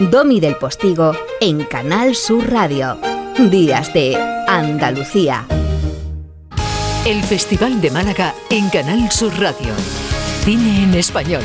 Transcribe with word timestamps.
Domi 0.00 0.40
del 0.40 0.56
Postigo 0.56 1.12
en 1.42 1.62
Canal 1.64 2.14
Sur 2.14 2.50
Radio. 2.50 2.98
Días 3.50 3.92
de 3.92 4.16
Andalucía. 4.48 5.46
El 7.04 7.22
Festival 7.22 7.82
de 7.82 7.90
Málaga 7.90 8.34
en 8.48 8.70
Canal 8.70 9.10
Sur 9.10 9.38
Radio. 9.38 9.74
Cine 10.42 10.84
en 10.84 10.94
español. 10.94 11.42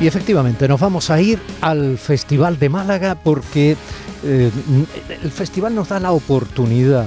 Y 0.00 0.06
efectivamente, 0.06 0.66
nos 0.66 0.80
vamos 0.80 1.10
a 1.10 1.20
ir 1.20 1.38
al 1.60 1.98
Festival 1.98 2.58
de 2.58 2.70
Málaga 2.70 3.16
porque 3.22 3.76
eh, 4.22 4.50
el 5.22 5.30
festival 5.30 5.74
nos 5.74 5.88
da 5.88 6.00
la 6.00 6.12
oportunidad 6.12 7.06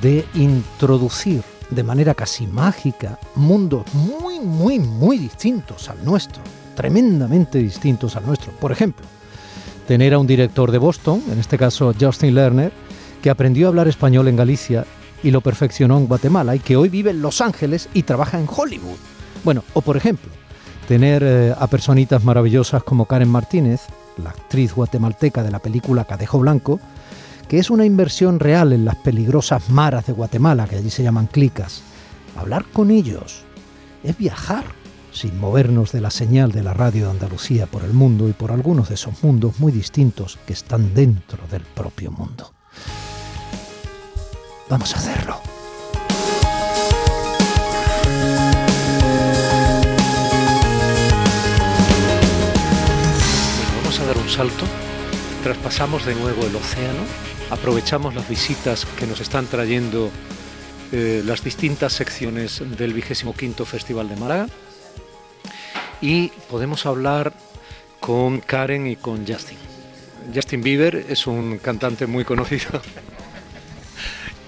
de 0.00 0.24
introducir 0.34 1.42
de 1.70 1.82
manera 1.82 2.14
casi 2.14 2.46
mágica 2.46 3.18
mundos 3.34 3.84
muy, 3.94 4.40
muy, 4.40 4.78
muy 4.78 5.18
distintos 5.18 5.88
al 5.88 6.04
nuestro, 6.04 6.42
tremendamente 6.74 7.58
distintos 7.58 8.16
al 8.16 8.26
nuestro. 8.26 8.52
Por 8.52 8.72
ejemplo, 8.72 9.04
tener 9.86 10.14
a 10.14 10.18
un 10.18 10.26
director 10.26 10.70
de 10.70 10.78
Boston, 10.78 11.22
en 11.30 11.38
este 11.38 11.58
caso 11.58 11.94
Justin 11.98 12.34
Lerner, 12.34 12.72
que 13.22 13.30
aprendió 13.30 13.66
a 13.66 13.68
hablar 13.70 13.88
español 13.88 14.28
en 14.28 14.36
Galicia 14.36 14.84
y 15.22 15.30
lo 15.30 15.40
perfeccionó 15.40 15.98
en 15.98 16.06
Guatemala 16.06 16.54
y 16.54 16.60
que 16.60 16.76
hoy 16.76 16.88
vive 16.88 17.10
en 17.10 17.22
Los 17.22 17.40
Ángeles 17.40 17.88
y 17.94 18.02
trabaja 18.02 18.38
en 18.38 18.46
Hollywood. 18.48 18.98
Bueno, 19.44 19.64
o 19.74 19.80
por 19.80 19.96
ejemplo, 19.96 20.30
tener 20.86 21.22
eh, 21.24 21.54
a 21.58 21.66
personitas 21.66 22.24
maravillosas 22.24 22.82
como 22.82 23.06
Karen 23.06 23.28
Martínez, 23.28 23.82
la 24.16 24.30
actriz 24.30 24.74
guatemalteca 24.74 25.42
de 25.42 25.50
la 25.50 25.58
película 25.58 26.04
Cadejo 26.04 26.38
Blanco, 26.38 26.80
que 27.48 27.58
es 27.58 27.70
una 27.70 27.84
inversión 27.84 28.40
real 28.40 28.72
en 28.72 28.84
las 28.84 28.96
peligrosas 28.96 29.70
maras 29.70 30.06
de 30.06 30.12
Guatemala, 30.12 30.66
que 30.66 30.76
allí 30.76 30.90
se 30.90 31.02
llaman 31.02 31.26
clicas. 31.26 31.82
Hablar 32.36 32.64
con 32.72 32.90
ellos 32.90 33.44
es 34.02 34.16
viajar 34.18 34.64
sin 35.12 35.38
movernos 35.38 35.92
de 35.92 36.00
la 36.02 36.10
señal 36.10 36.52
de 36.52 36.62
la 36.62 36.74
radio 36.74 37.06
de 37.06 37.12
Andalucía 37.12 37.66
por 37.66 37.84
el 37.84 37.92
mundo 37.92 38.28
y 38.28 38.32
por 38.32 38.52
algunos 38.52 38.88
de 38.90 38.96
esos 38.96 39.22
mundos 39.22 39.58
muy 39.60 39.72
distintos 39.72 40.38
que 40.46 40.52
están 40.52 40.92
dentro 40.94 41.38
del 41.50 41.62
propio 41.62 42.10
mundo. 42.10 42.52
Vamos 44.68 44.94
a 44.94 44.98
hacerlo. 44.98 45.55
Salto, 54.36 54.66
traspasamos 55.42 56.04
de 56.04 56.14
nuevo 56.14 56.44
el 56.44 56.54
océano, 56.54 57.00
aprovechamos 57.48 58.14
las 58.14 58.28
visitas 58.28 58.84
que 58.98 59.06
nos 59.06 59.18
están 59.20 59.46
trayendo 59.46 60.10
eh, 60.92 61.22
las 61.24 61.42
distintas 61.42 61.94
secciones 61.94 62.62
del 62.76 62.92
vigésimo 62.92 63.34
quinto 63.34 63.64
Festival 63.64 64.10
de 64.10 64.16
Málaga 64.16 64.46
y 66.02 66.28
podemos 66.50 66.84
hablar 66.84 67.32
con 67.98 68.40
Karen 68.40 68.86
y 68.86 68.96
con 68.96 69.26
Justin. 69.26 69.56
Justin 70.34 70.60
Bieber 70.60 71.06
es 71.08 71.26
un 71.26 71.56
cantante 71.56 72.06
muy 72.06 72.26
conocido. 72.26 72.82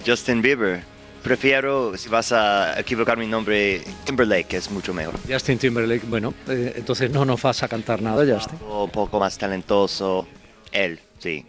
Justin 0.07 0.43
Bieber. 0.43 0.98
Prefiero, 1.23 1.97
si 1.97 2.09
vas 2.09 2.33
a 2.33 2.79
equivocar 2.79 3.19
mi 3.19 3.27
nombre, 3.27 3.83
Timberlake, 4.05 4.57
es 4.57 4.71
mucho 4.71 4.95
mejor. 4.95 5.15
Justin 5.29 5.59
Timberlake, 5.59 6.07
bueno, 6.07 6.33
eh, 6.49 6.75
entonces 6.77 7.11
no 7.11 7.25
nos 7.25 7.43
vas 7.43 7.63
a 7.63 7.69
cantar 7.69 8.01
nada, 8.01 8.25
Justin. 8.25 8.59
Un 8.69 8.91
poco 8.91 9.19
más 9.21 9.37
talentoso, 9.37 10.27
él, 10.73 11.01
sí. 11.19 11.45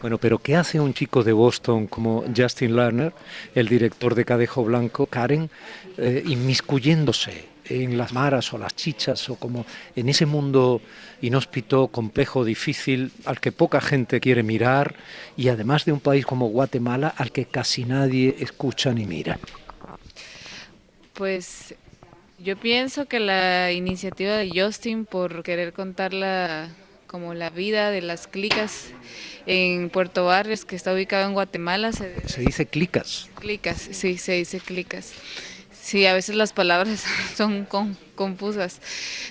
Bueno, 0.00 0.18
pero 0.18 0.38
¿qué 0.38 0.56
hace 0.56 0.78
un 0.80 0.94
chico 0.94 1.24
de 1.24 1.32
Boston 1.32 1.86
como 1.86 2.24
Justin 2.36 2.76
Lerner, 2.76 3.12
el 3.54 3.68
director 3.68 4.14
de 4.14 4.24
Cadejo 4.24 4.64
Blanco, 4.64 5.06
Karen, 5.06 5.50
eh, 5.96 6.22
inmiscuyéndose 6.26 7.46
en 7.68 7.98
las 7.98 8.12
maras 8.12 8.52
o 8.52 8.58
las 8.58 8.74
chichas 8.74 9.28
o 9.28 9.36
como 9.36 9.66
en 9.94 10.08
ese 10.08 10.26
mundo 10.26 10.80
inhóspito, 11.20 11.88
complejo, 11.88 12.44
difícil, 12.44 13.12
al 13.24 13.40
que 13.40 13.52
poca 13.52 13.80
gente 13.80 14.20
quiere 14.20 14.42
mirar 14.42 14.94
y 15.36 15.48
además 15.48 15.84
de 15.84 15.92
un 15.92 16.00
país 16.00 16.24
como 16.24 16.48
Guatemala 16.48 17.12
al 17.16 17.32
que 17.32 17.46
casi 17.46 17.84
nadie 17.84 18.36
escucha 18.38 18.92
ni 18.92 19.06
mira? 19.06 19.38
Pues 21.14 21.74
yo 22.38 22.56
pienso 22.56 23.06
que 23.06 23.20
la 23.20 23.72
iniciativa 23.72 24.36
de 24.36 24.50
Justin 24.54 25.04
por 25.04 25.42
querer 25.42 25.72
contar 25.72 26.14
la, 26.14 26.68
como 27.06 27.34
la 27.34 27.50
vida 27.50 27.90
de 27.90 28.02
las 28.02 28.28
clicas 28.28 28.92
en 29.48 29.88
Puerto 29.90 30.26
Barrios, 30.26 30.64
que 30.64 30.76
está 30.76 30.92
ubicado 30.92 31.26
en 31.26 31.32
Guatemala. 31.32 31.92
Se, 31.92 32.28
se 32.28 32.42
dice 32.42 32.66
clicas. 32.66 33.28
Clicas, 33.40 33.88
sí, 33.90 34.18
se 34.18 34.32
dice 34.32 34.60
clicas. 34.60 35.12
Sí, 35.72 36.04
a 36.04 36.12
veces 36.12 36.36
las 36.36 36.52
palabras 36.52 37.02
son 37.36 37.66
confusas. 38.14 38.80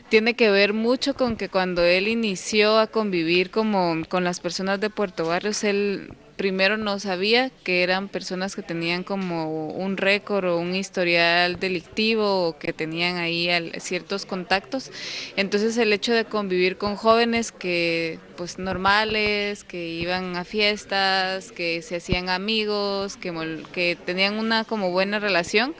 Tiene 0.09 0.33
que 0.33 0.50
ver 0.50 0.73
mucho 0.73 1.13
con 1.13 1.38
que 1.38 1.50
cuando 1.50 1.83
él 1.83 2.07
inició 2.07 2.79
a 2.79 2.88
convivir 2.88 3.51
como 3.51 4.03
con 4.09 4.23
las 4.23 4.39
personas 4.39 4.79
de 4.79 4.89
Puerto 4.89 5.27
Barrios, 5.27 5.63
él 5.63 6.13
primero 6.38 6.78
no 6.78 7.00
sabía 7.00 7.50
que 7.64 7.84
eran 7.84 8.08
personas 8.08 8.56
que 8.56 8.62
tenían 8.62 9.03
como 9.03 9.70
un 9.70 9.98
récord 9.98 10.46
o 10.46 10.59
un 10.59 10.75
historial 10.75 11.59
delictivo 11.59 12.48
o 12.48 12.58
que 12.59 12.74
tenían 12.74 13.18
ahí 13.18 13.50
ciertos 13.80 14.25
contactos. 14.25 14.92
Entonces 15.36 15.75
el 15.78 15.92
hecho 15.92 16.14
de 16.14 16.25
convivir 16.25 16.78
con 16.78 16.96
jóvenes 16.96 17.52
que 17.52 18.20
pues 18.38 18.59
normales, 18.59 19.64
que 19.64 19.88
iban 19.88 20.38
a 20.38 20.44
fiestas, 20.44 21.52
que 21.52 21.81
se 21.81 21.96
hacían 21.96 22.30
amigos, 22.30 23.18
que, 23.18 23.64
que 23.74 23.98
tenían 24.06 24.36
una 24.36 24.64
como 24.64 24.92
buena 24.92 25.19
relación, 25.19 25.74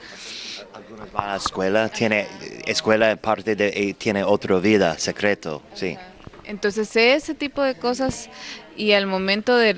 algunos 0.74 1.12
van 1.12 1.24
a 1.24 1.30
la 1.32 1.36
escuela, 1.36 1.88
tiene 1.88 2.26
escuela 2.66 3.14
parte 3.16 3.54
de 3.54 3.94
tiene 3.96 4.24
otra 4.24 4.58
vida, 4.58 4.98
secreto, 4.98 5.62
sí. 5.74 5.96
Entonces 6.44 6.94
ese 6.96 7.34
tipo 7.34 7.62
de 7.62 7.74
cosas 7.74 8.30
y 8.78 8.92
al 8.92 9.06
momento 9.06 9.56
de, 9.56 9.74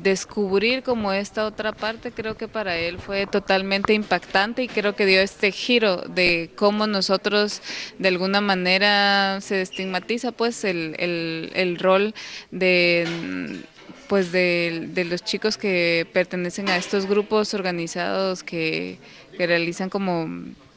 descubrir 0.00 0.82
como 0.82 1.12
esta 1.12 1.44
otra 1.46 1.72
parte, 1.72 2.12
creo 2.12 2.36
que 2.36 2.48
para 2.48 2.78
él 2.78 2.98
fue 2.98 3.26
totalmente 3.26 3.92
impactante 3.92 4.62
y 4.62 4.68
creo 4.68 4.94
que 4.94 5.04
dio 5.04 5.20
este 5.20 5.50
giro 5.50 5.96
de 6.02 6.50
cómo 6.54 6.86
nosotros 6.86 7.60
de 7.98 8.08
alguna 8.08 8.40
manera 8.40 9.40
se 9.40 9.60
estigmatiza 9.60 10.32
pues 10.32 10.64
el, 10.64 10.94
el 10.98 11.78
rol 11.78 12.14
de 12.50 13.62
pues 14.08 14.32
de, 14.32 14.88
de, 14.92 15.04
los 15.04 15.24
chicos 15.24 15.56
que 15.56 16.06
pertenecen 16.12 16.68
a 16.68 16.76
estos 16.76 17.06
grupos 17.06 17.54
organizados 17.54 18.42
que, 18.42 18.98
que 19.36 19.46
realizan 19.46 19.90
como 19.90 20.28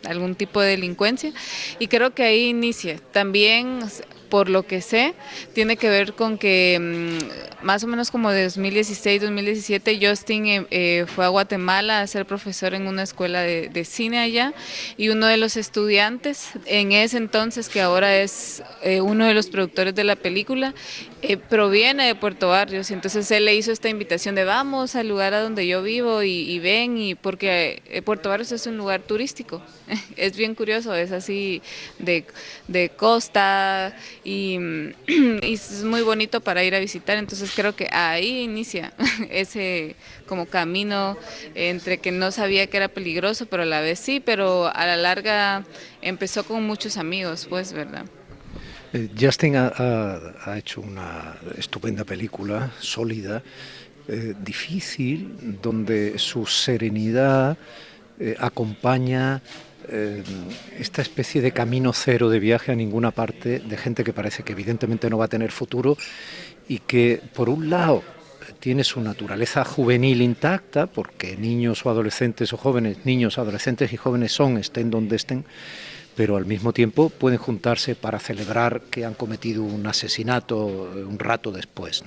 algún 0.06 0.36
tipo 0.36 0.62
de 0.62 0.70
delincuencia 0.72 1.34
y 1.78 1.88
creo 1.88 2.14
que 2.14 2.24
ahí 2.24 2.48
inicia. 2.48 3.00
También 3.12 3.82
por 4.30 4.50
lo 4.50 4.64
que 4.64 4.82
sé, 4.82 5.14
tiene 5.54 5.78
que 5.78 5.90
ver 5.90 6.14
con 6.14 6.38
que 6.38 6.78
mm, 6.80 7.66
más 7.66 7.84
o 7.84 7.88
menos 7.88 8.12
como 8.12 8.32
de 8.32 8.48
2016-2017 8.48 10.10
Justin 10.10 10.46
eh, 10.46 10.68
eh, 10.70 11.06
fue 11.08 11.26
a 11.26 11.30
Guatemala 11.30 12.02
a 12.02 12.08
ser 12.08 12.26
profesor 12.26 12.74
en 12.74 12.88
una 12.88 13.04
escuela 13.04 13.42
de, 13.42 13.86
cine 13.86 14.20
allá 14.20 14.54
y 14.98 15.10
uno 15.10 15.28
de 15.28 15.38
los 15.38 15.56
estudiantes 15.56 16.50
en 16.66 16.92
ese 16.92 17.18
entonces, 17.18 17.70
que 17.70 17.82
ahora 17.82 18.18
es 18.18 18.64
eh, 18.84 19.02
uno 19.02 19.26
de 19.26 19.34
los 19.34 19.48
productores 19.48 19.96
de 19.96 20.04
la 20.04 20.16
película, 20.16 20.74
proviene 21.50 22.06
de 22.06 22.16
Puerto 22.16 22.50
Barrios 22.50 22.92
y 22.92 22.94
entonces 22.94 23.30
él 23.32 23.46
le 23.46 23.56
hizo 23.56 23.72
esta 23.72 23.90
invitación 23.90 24.36
de 24.36 24.44
vamos 24.44 24.96
al 24.96 25.08
lugar 25.08 25.34
a 25.34 25.42
donde 25.42 25.66
yo 25.68 25.82
vivo 25.82 26.22
y, 26.22 26.60
ven 26.60 26.98
y 26.98 27.16
porque 27.16 28.02
Puerto 28.06 28.30
Barrios 28.30 28.52
es 28.52 28.68
un 28.68 28.78
lugar 28.78 29.02
turístico, 29.02 29.62
es 30.16 30.38
bien 30.38 30.54
curioso, 30.54 30.94
es 30.94 31.12
así 31.12 31.62
de, 32.00 32.26
de 32.68 32.90
costa 32.90 33.96
y, 34.24 34.60
es 35.42 35.84
muy 35.84 36.02
bonito 36.02 36.42
para 36.42 36.64
ir 36.64 36.76
a 36.76 36.80
visitar, 36.80 37.18
entonces 37.18 37.52
creo 37.56 37.76
que 37.76 37.90
ahí 37.92 38.42
inicia 38.42 38.94
ese 39.30 39.96
como 40.28 40.46
camino 40.46 41.18
entre 41.56 41.98
que 41.98 42.12
no 42.12 42.32
sabía 42.32 42.68
que 42.68 42.78
era 42.78 42.90
peligroso, 42.90 43.46
pero 43.48 43.64
a 43.64 43.66
la 43.66 43.82
vez 43.82 44.00
sí, 44.00 44.20
pero 44.20 44.68
a 44.68 44.86
la 44.86 44.98
larga 44.98 45.66
empezó 46.02 46.44
con 46.44 46.66
muchos 46.66 46.98
amigos, 46.98 47.48
pues, 47.50 47.74
¿verdad? 47.74 48.06
Eh, 48.98 49.10
Justin 49.20 49.56
ha, 49.58 50.58
hecho 50.58 50.82
una 50.82 51.36
estupenda 51.56 52.04
película, 52.04 52.72
sólida, 52.80 53.44
eh, 54.08 54.34
difícil, 54.44 55.60
donde 55.62 56.18
su 56.18 56.48
serenidad 56.48 57.58
eh, 58.20 58.36
acompaña 58.40 59.42
esta 60.78 61.02
especie 61.02 61.40
de 61.40 61.54
camino 61.54 61.94
cero 61.94 62.30
de 62.30 62.40
viaje 62.40 62.74
a 62.74 62.76
ninguna 62.76 63.12
parte 63.12 63.60
de 63.60 63.78
gente 63.78 64.04
que 64.04 64.12
parece 64.12 64.44
que 64.44 64.52
evidentemente 64.52 65.10
no 65.10 65.18
va 65.18 65.26
a 65.26 65.30
tener 65.30 65.50
futuro 65.50 65.96
y 66.68 66.80
que 66.80 67.22
por 67.34 67.48
un 67.48 67.70
lado 67.70 68.04
tiene 68.60 68.84
su 68.84 69.00
naturaleza 69.00 69.64
juvenil 69.64 70.22
intacta, 70.22 70.88
porque 70.88 71.38
niños 71.38 71.86
o 71.86 71.90
adolescentes 71.90 72.52
o 72.52 72.58
jóvenes, 72.58 73.06
niños, 73.06 73.38
adolescentes 73.38 73.94
y 73.94 73.98
jóvenes 73.98 74.34
son, 74.34 74.58
estén 74.58 74.90
donde 74.90 75.16
estén, 75.16 75.46
pero 76.18 76.36
al 76.36 76.48
mismo 76.48 76.74
tiempo 76.74 77.10
pueden 77.10 77.38
juntarse 77.38 77.94
para 77.94 78.18
celebrar 78.18 78.82
que 78.90 79.06
han 79.06 79.14
cometido 79.14 79.64
un 79.64 79.86
asesinato 79.86 80.66
un 80.66 81.20
rato 81.20 81.52
después. 81.52 82.04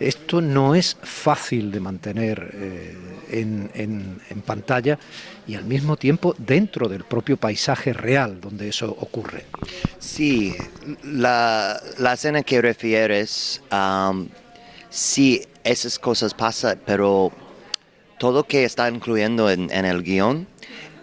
Esto 0.00 0.40
no 0.40 0.74
es 0.74 0.96
fácil 1.02 1.70
de 1.70 1.80
mantener 1.80 2.50
eh, 2.54 2.96
en, 3.30 4.40
pantalla 4.46 4.98
y 5.46 5.54
al 5.54 5.64
mismo 5.64 5.98
tiempo 5.98 6.34
dentro 6.38 6.88
del 6.88 7.04
propio 7.04 7.36
paisaje 7.36 7.92
real 7.92 8.40
donde 8.40 8.70
eso 8.70 8.88
ocurre. 8.88 9.44
Sí, 9.98 10.54
la, 11.04 11.78
escena 12.14 12.42
que 12.42 12.62
refieres, 12.62 13.60
sí, 14.88 15.42
esas 15.62 15.98
cosas 15.98 16.32
pasan, 16.32 16.80
pero 16.86 17.30
todo 18.18 18.44
que 18.44 18.64
está 18.64 18.88
incluyendo 18.88 19.50
en, 19.50 19.70
en 19.70 19.84
el 19.84 20.02
guion 20.02 20.46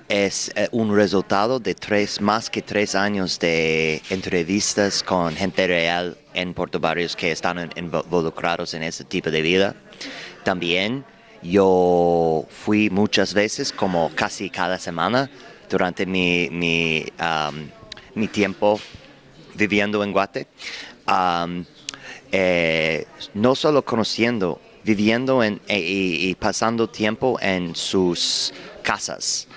es 0.09 0.51
eh, 0.55 0.69
un 0.71 0.95
resultado 0.95 1.59
de 1.59 1.75
tres, 1.75 2.21
más 2.21 2.49
que 2.49 2.61
tres 2.61 2.95
años 2.95 3.39
de 3.39 4.01
entrevistas 4.09 5.03
con 5.03 5.35
gente 5.35 5.67
real 5.67 6.17
en 6.33 6.53
Puerto 6.53 6.79
Barrios 6.79 7.15
que 7.15 7.31
están 7.31 7.69
involucrados 7.75 8.73
en 8.73 8.83
ese 8.83 9.03
tipo 9.03 9.29
de 9.29 9.41
vida. 9.41 9.75
También 10.43 11.03
yo 11.41 12.45
fui 12.49 12.89
muchas 12.89 13.33
veces, 13.33 13.71
como 13.71 14.11
casi 14.15 14.49
cada 14.49 14.79
semana, 14.79 15.29
durante 15.69 16.05
mi, 16.05 16.49
mi, 16.49 18.27
tiempo 18.29 18.79
viviendo 19.55 20.03
en 20.03 20.11
Guate. 20.13 20.47
Eh, 22.31 23.05
no 23.33 23.55
solo 23.55 23.83
conociendo, 23.83 24.61
viviendo 24.83 25.43
en, 25.43 25.61
e, 25.67 25.79
y 25.79 26.35
pasando 26.35 26.89
tiempo 26.89 27.37
en 27.41 27.75
sus 27.75 28.53
casas 28.83 29.47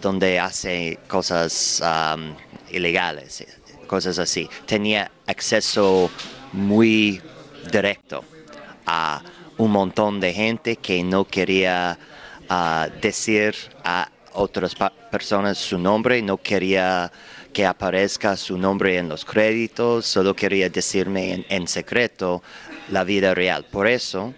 donde 0.00 0.40
hace 0.40 0.98
cosas 1.06 1.82
ilegales, 2.70 3.44
cosas 3.86 4.18
así. 4.18 4.48
Tenía 4.66 5.10
acceso 5.26 6.10
muy 6.52 7.20
directo 7.70 8.24
a 8.86 9.22
un 9.58 9.70
montón 9.72 10.20
de 10.20 10.32
gente 10.32 10.76
que 10.76 11.02
no 11.02 11.24
quería 11.24 11.98
ah, 12.48 12.88
decir 13.00 13.54
a 13.84 14.10
otras 14.32 14.74
personas 15.10 15.58
su 15.58 15.78
nombre, 15.78 16.22
no 16.22 16.38
quería 16.38 17.12
que 17.52 17.66
aparezca 17.66 18.36
su 18.36 18.56
nombre 18.56 18.96
en 18.96 19.08
los 19.08 19.24
créditos, 19.24 20.06
solo 20.06 20.34
quería 20.34 20.68
decirme 20.70 21.44
en 21.48 21.66
secreto 21.66 22.42
la 22.90 23.04
vida 23.04 23.34
real. 23.34 23.64
Por 23.64 23.86
eso 23.86 24.32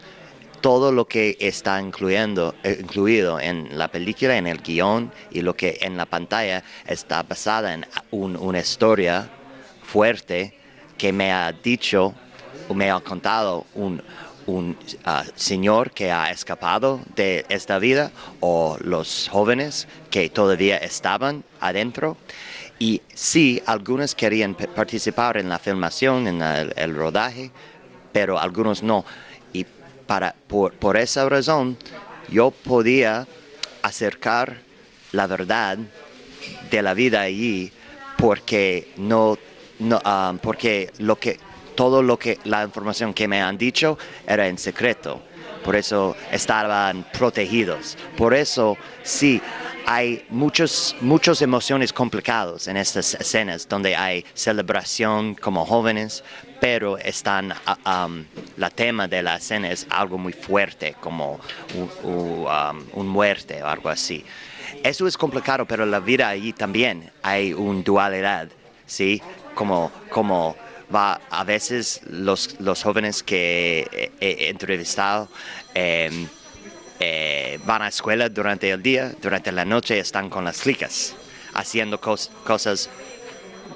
todo 0.62 0.92
lo 0.92 1.06
que 1.06 1.36
está 1.40 1.78
incluyendo, 1.80 2.54
eh, 2.62 2.78
incluido 2.80 3.38
en 3.38 3.76
la 3.76 3.88
película, 3.88 4.38
en 4.38 4.46
el 4.46 4.62
guion 4.62 5.12
y 5.30 5.42
lo 5.42 5.54
que 5.54 5.78
en 5.82 5.98
la 5.98 6.06
pantalla 6.06 6.64
está 6.86 7.22
basada 7.22 7.74
en 7.74 7.84
una 8.12 8.60
historia 8.60 9.28
fuerte 9.82 10.54
que 10.96 11.12
me 11.12 11.32
ha 11.32 11.52
dicho 11.52 12.14
me 12.74 12.90
ha 12.90 13.00
contado 13.00 13.66
un, 13.74 14.02
ah, 15.04 15.24
señor 15.34 15.90
que 15.90 16.10
ha 16.10 16.30
escapado 16.30 17.00
de 17.16 17.44
esta 17.48 17.78
vida 17.78 18.10
o 18.40 18.76
los 18.80 19.28
jóvenes 19.30 19.88
que 20.10 20.28
todavía 20.30 20.76
estaban 20.78 21.44
adentro. 21.60 22.16
Y 22.78 23.02
sí, 23.14 23.62
algunos 23.66 24.14
querían 24.14 24.54
participar 24.54 25.36
en 25.36 25.48
la 25.48 25.58
filmación, 25.58 26.26
en 26.26 26.42
el 26.42 26.94
rodaje, 26.94 27.50
pero 28.12 28.38
algunos 28.38 28.82
no 28.82 29.04
por, 30.46 30.96
esa 30.96 31.28
razón 31.28 31.76
yo 32.28 32.50
podía 32.50 33.26
acercar 33.82 34.58
la 35.12 35.26
verdad 35.26 35.78
de 36.70 36.82
la 36.82 36.94
vida 36.94 37.22
allí 37.22 37.72
porque 38.18 38.92
no, 38.96 39.38
um, 39.80 40.38
porque 40.38 40.90
lo 40.98 41.16
que 41.16 41.38
todo 41.74 42.02
lo 42.02 42.18
que 42.18 42.38
la 42.44 42.62
información 42.62 43.14
que 43.14 43.26
me 43.26 43.40
han 43.40 43.56
dicho 43.56 43.98
era 44.26 44.46
en 44.46 44.58
secreto. 44.58 45.22
Por 45.64 45.76
eso 45.76 46.16
estaban 46.30 47.04
protegidos. 47.12 47.96
Por 48.16 48.34
eso 48.34 48.76
sí 49.02 49.40
hay 49.94 50.24
muchos, 50.30 50.96
muchas 51.02 51.42
emociones 51.42 51.92
complicadas 51.92 52.66
en 52.66 52.78
estas 52.78 53.12
escenas 53.12 53.68
donde 53.68 53.94
hay 53.94 54.24
celebración 54.32 55.34
como 55.34 55.66
jóvenes, 55.66 56.24
pero 56.62 56.96
están, 56.96 57.52
ah, 57.66 58.08
la 58.56 58.70
tema 58.70 59.06
de 59.06 59.22
la 59.22 59.36
escena 59.36 59.70
es 59.70 59.86
algo 59.90 60.16
muy 60.16 60.32
fuerte, 60.32 60.96
como 60.98 61.38
un, 62.04 63.06
muerte 63.06 63.62
o 63.62 63.66
algo 63.66 63.90
así. 63.90 64.24
Eso 64.82 65.06
es 65.06 65.18
complicado, 65.18 65.66
pero 65.66 65.84
la 65.84 66.00
vida 66.00 66.26
allí 66.26 66.54
también 66.54 67.10
hay 67.22 67.52
una 67.52 67.82
dualidad, 67.82 68.48
¿sí? 68.86 69.20
Como, 69.54 69.92
como 70.08 70.56
va 70.94 71.20
a 71.28 71.44
veces 71.44 72.00
los, 72.08 72.58
los 72.60 72.82
jóvenes 72.82 73.22
que 73.22 74.10
he, 74.20 74.48
entrevistado, 74.48 75.28
em, 75.74 76.28
eh, 77.04 77.58
van 77.66 77.82
a 77.82 77.88
escuela 77.88 78.28
durante 78.28 78.70
el 78.70 78.81
día, 78.81 79.12
durante 79.20 79.50
la 79.50 79.64
noche 79.64 79.99
están 79.99 80.31
con 80.31 80.44
las 80.44 80.60
cliques, 80.60 81.16
haciendo 81.52 82.00
cosas 82.00 82.88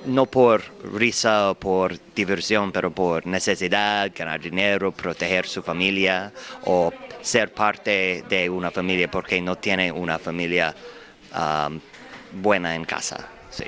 no 0.04 0.26
por 0.26 0.62
risa 0.94 1.50
o 1.50 1.54
por 1.56 1.98
diversión, 2.14 2.70
pero 2.70 2.92
por 2.92 3.26
necesidad, 3.26 4.12
ganar 4.14 4.40
dinero, 4.40 4.92
proteger 4.92 5.44
su 5.48 5.60
familia 5.60 6.32
o 6.66 6.92
ser 7.20 7.52
parte 7.52 8.24
de 8.28 8.48
una 8.48 8.70
familia 8.70 9.10
porque 9.10 9.40
no 9.40 9.56
tiene 9.56 9.90
una 9.90 10.20
familia 10.20 10.72
um, 11.34 11.80
buena 12.40 12.76
en 12.76 12.84
casa. 12.84 13.26
Sí. 13.50 13.64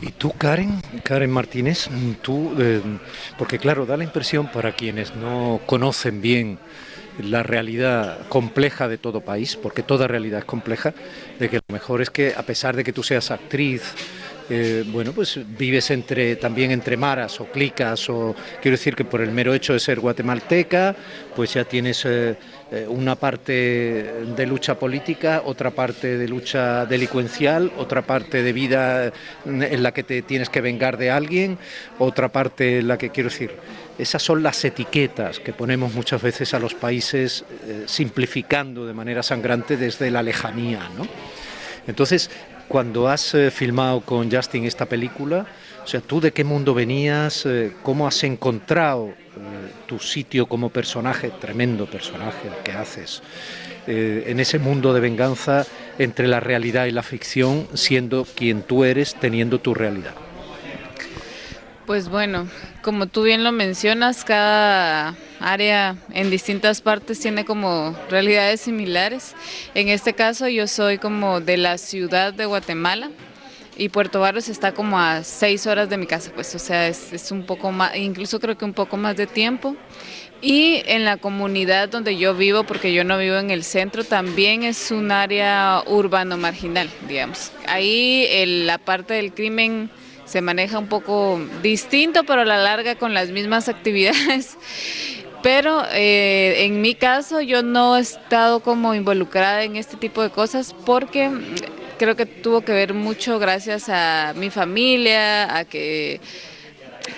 ¿Y 0.00 0.12
tú, 0.12 0.32
Karen? 0.38 0.80
Karen 1.02 1.30
Martínez, 1.32 1.88
tú, 2.22 2.54
eh, 2.56 2.80
porque 3.36 3.58
claro, 3.58 3.84
da 3.84 3.96
la 3.96 4.04
impresión 4.04 4.46
para 4.46 4.70
quienes 4.72 5.12
no 5.16 5.60
conocen 5.66 6.20
bien 6.20 6.60
la 7.18 7.42
realidad 7.42 8.26
compleja 8.28 8.88
de 8.88 8.98
todo 8.98 9.20
país, 9.20 9.56
porque 9.56 9.82
toda 9.82 10.06
realidad 10.08 10.40
es 10.40 10.44
compleja, 10.44 10.94
de 11.38 11.48
que 11.48 11.56
lo 11.56 11.72
mejor 11.72 12.02
es 12.02 12.10
que 12.10 12.34
a 12.36 12.42
pesar 12.42 12.76
de 12.76 12.84
que 12.84 12.92
tú 12.92 13.02
seas 13.02 13.30
actriz, 13.30 13.94
eh, 14.48 14.84
bueno, 14.86 15.12
pues 15.12 15.40
vives 15.58 15.90
entre, 15.90 16.36
también 16.36 16.70
entre 16.70 16.96
maras 16.96 17.40
o 17.40 17.46
clicas, 17.46 18.08
o 18.08 18.34
quiero 18.62 18.76
decir 18.76 18.94
que 18.94 19.04
por 19.04 19.20
el 19.20 19.32
mero 19.32 19.52
hecho 19.52 19.72
de 19.72 19.80
ser 19.80 19.98
guatemalteca, 19.98 20.94
pues 21.34 21.54
ya 21.54 21.64
tienes 21.64 22.04
eh, 22.04 22.36
eh, 22.70 22.86
una 22.88 23.16
parte 23.16 23.52
de 24.36 24.46
lucha 24.46 24.78
política, 24.78 25.42
otra 25.44 25.72
parte 25.72 26.16
de 26.16 26.28
lucha 26.28 26.86
delincuencial, 26.86 27.72
otra 27.76 28.02
parte 28.02 28.42
de 28.42 28.52
vida 28.52 29.12
en 29.44 29.82
la 29.82 29.92
que 29.92 30.04
te 30.04 30.22
tienes 30.22 30.48
que 30.48 30.60
vengar 30.60 30.96
de 30.96 31.10
alguien, 31.10 31.58
otra 31.98 32.28
parte 32.30 32.78
en 32.78 32.88
la 32.88 32.98
que 32.98 33.10
quiero 33.10 33.30
decir. 33.30 33.50
Esas 33.98 34.22
son 34.22 34.42
las 34.42 34.64
etiquetas 34.64 35.40
que 35.40 35.52
ponemos 35.52 35.94
muchas 35.94 36.20
veces 36.20 36.52
a 36.54 36.58
los 36.58 36.74
países, 36.74 37.44
simplificando 37.86 38.86
de 38.86 38.92
manera 38.92 39.22
sangrante 39.22 39.76
desde 39.76 40.10
la 40.10 40.22
lejanía. 40.22 40.90
¿no? 40.96 41.06
Entonces, 41.86 42.30
cuando 42.68 43.08
has 43.08 43.34
eh, 43.34 43.50
filmado 43.50 44.00
con 44.00 44.30
Justin 44.30 44.64
esta 44.64 44.86
película, 44.86 45.46
o 45.84 45.86
sea, 45.86 46.00
tú 46.00 46.20
de 46.20 46.32
qué 46.32 46.42
mundo 46.42 46.74
venías, 46.74 47.46
eh, 47.46 47.72
cómo 47.82 48.06
has 48.06 48.24
encontrado 48.24 49.08
eh, 49.08 49.14
tu 49.86 49.98
sitio 50.00 50.46
como 50.46 50.70
personaje, 50.70 51.30
tremendo 51.40 51.86
personaje 51.86 52.50
que 52.64 52.72
haces, 52.72 53.22
en 53.88 54.40
ese 54.40 54.58
mundo 54.58 54.92
de 54.92 54.98
venganza 54.98 55.64
entre 55.96 56.26
la 56.26 56.40
realidad 56.40 56.86
y 56.86 56.90
la 56.90 57.04
ficción, 57.04 57.68
siendo 57.74 58.24
quien 58.24 58.62
tú 58.62 58.82
eres, 58.82 59.14
teniendo 59.14 59.60
tu 59.60 59.74
realidad. 59.74 60.25
Pues 61.86 62.08
bueno, 62.08 62.48
como 62.82 63.06
tú 63.06 63.22
bien 63.22 63.44
lo 63.44 63.52
mencionas, 63.52 64.24
cada 64.24 65.14
área 65.38 65.94
en 66.12 66.30
distintas 66.30 66.80
partes 66.80 67.20
tiene 67.20 67.44
como 67.44 67.96
realidades 68.10 68.62
similares. 68.62 69.36
En 69.72 69.88
este 69.88 70.12
caso 70.12 70.48
yo 70.48 70.66
soy 70.66 70.98
como 70.98 71.40
de 71.40 71.56
la 71.56 71.78
ciudad 71.78 72.34
de 72.34 72.44
Guatemala 72.44 73.10
y 73.76 73.90
Puerto 73.90 74.18
Barrios 74.18 74.48
está 74.48 74.72
como 74.72 74.98
a 74.98 75.22
seis 75.22 75.64
horas 75.68 75.88
de 75.88 75.96
mi 75.96 76.08
casa, 76.08 76.32
pues 76.34 76.52
o 76.56 76.58
sea, 76.58 76.88
es, 76.88 77.30
un 77.30 77.46
poco 77.46 77.70
más, 77.70 77.94
incluso 77.94 78.40
creo 78.40 78.58
que 78.58 78.64
un 78.64 78.74
poco 78.74 78.96
más 78.96 79.16
de 79.16 79.28
tiempo. 79.28 79.76
Y 80.42 80.82
en 80.86 81.04
la 81.04 81.18
comunidad 81.18 81.88
donde 81.88 82.16
yo 82.16 82.34
vivo, 82.34 82.64
porque 82.64 82.92
yo 82.92 83.04
no 83.04 83.16
vivo 83.16 83.36
en 83.36 83.50
el 83.50 83.62
centro, 83.62 84.02
también 84.02 84.64
es 84.64 84.90
un 84.90 85.12
área 85.12 85.84
urbano 85.86 86.36
marginal, 86.36 86.90
digamos. 87.08 87.52
Ahí 87.68 88.26
la 88.66 88.78
parte 88.78 89.14
del 89.14 89.32
crimen 89.32 89.88
se 90.26 90.42
maneja 90.42 90.78
un 90.78 90.88
poco 90.88 91.40
distinto, 91.62 92.24
pero 92.24 92.42
a 92.42 92.44
la 92.44 92.58
larga 92.58 92.96
con 92.96 93.14
las 93.14 93.30
mismas 93.30 93.68
actividades. 93.70 94.58
Pero 95.42 95.84
eh, 95.92 96.64
en 96.64 96.80
mi 96.80 96.94
caso 96.94 97.40
yo 97.40 97.62
no 97.62 97.96
he 97.96 98.00
estado 98.00 98.60
como 98.60 98.94
involucrada 98.94 99.62
en 99.62 99.76
este 99.76 99.96
tipo 99.96 100.22
de 100.22 100.30
cosas 100.30 100.74
porque 100.84 101.30
creo 101.98 102.16
que 102.16 102.26
tuvo 102.26 102.62
que 102.62 102.72
ver 102.72 102.94
mucho 102.94 103.38
gracias 103.38 103.88
a 103.88 104.34
mi 104.36 104.50
familia, 104.50 105.56
a 105.56 105.64
que 105.64 106.20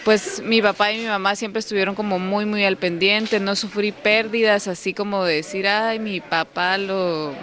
pues 0.04 0.42
mi 0.42 0.60
papá 0.60 0.92
y 0.92 0.98
mi 0.98 1.06
mamá 1.06 1.34
siempre 1.36 1.60
estuvieron 1.60 1.94
como 1.94 2.18
muy 2.18 2.44
muy 2.44 2.64
al 2.64 2.76
pendiente, 2.76 3.40
no 3.40 3.56
sufrí 3.56 3.92
pérdidas 3.92 4.68
así 4.68 4.92
como 4.92 5.24
decir, 5.24 5.66
ay, 5.66 5.98
mi 5.98 6.20
papá 6.20 6.76
lo 6.76 7.34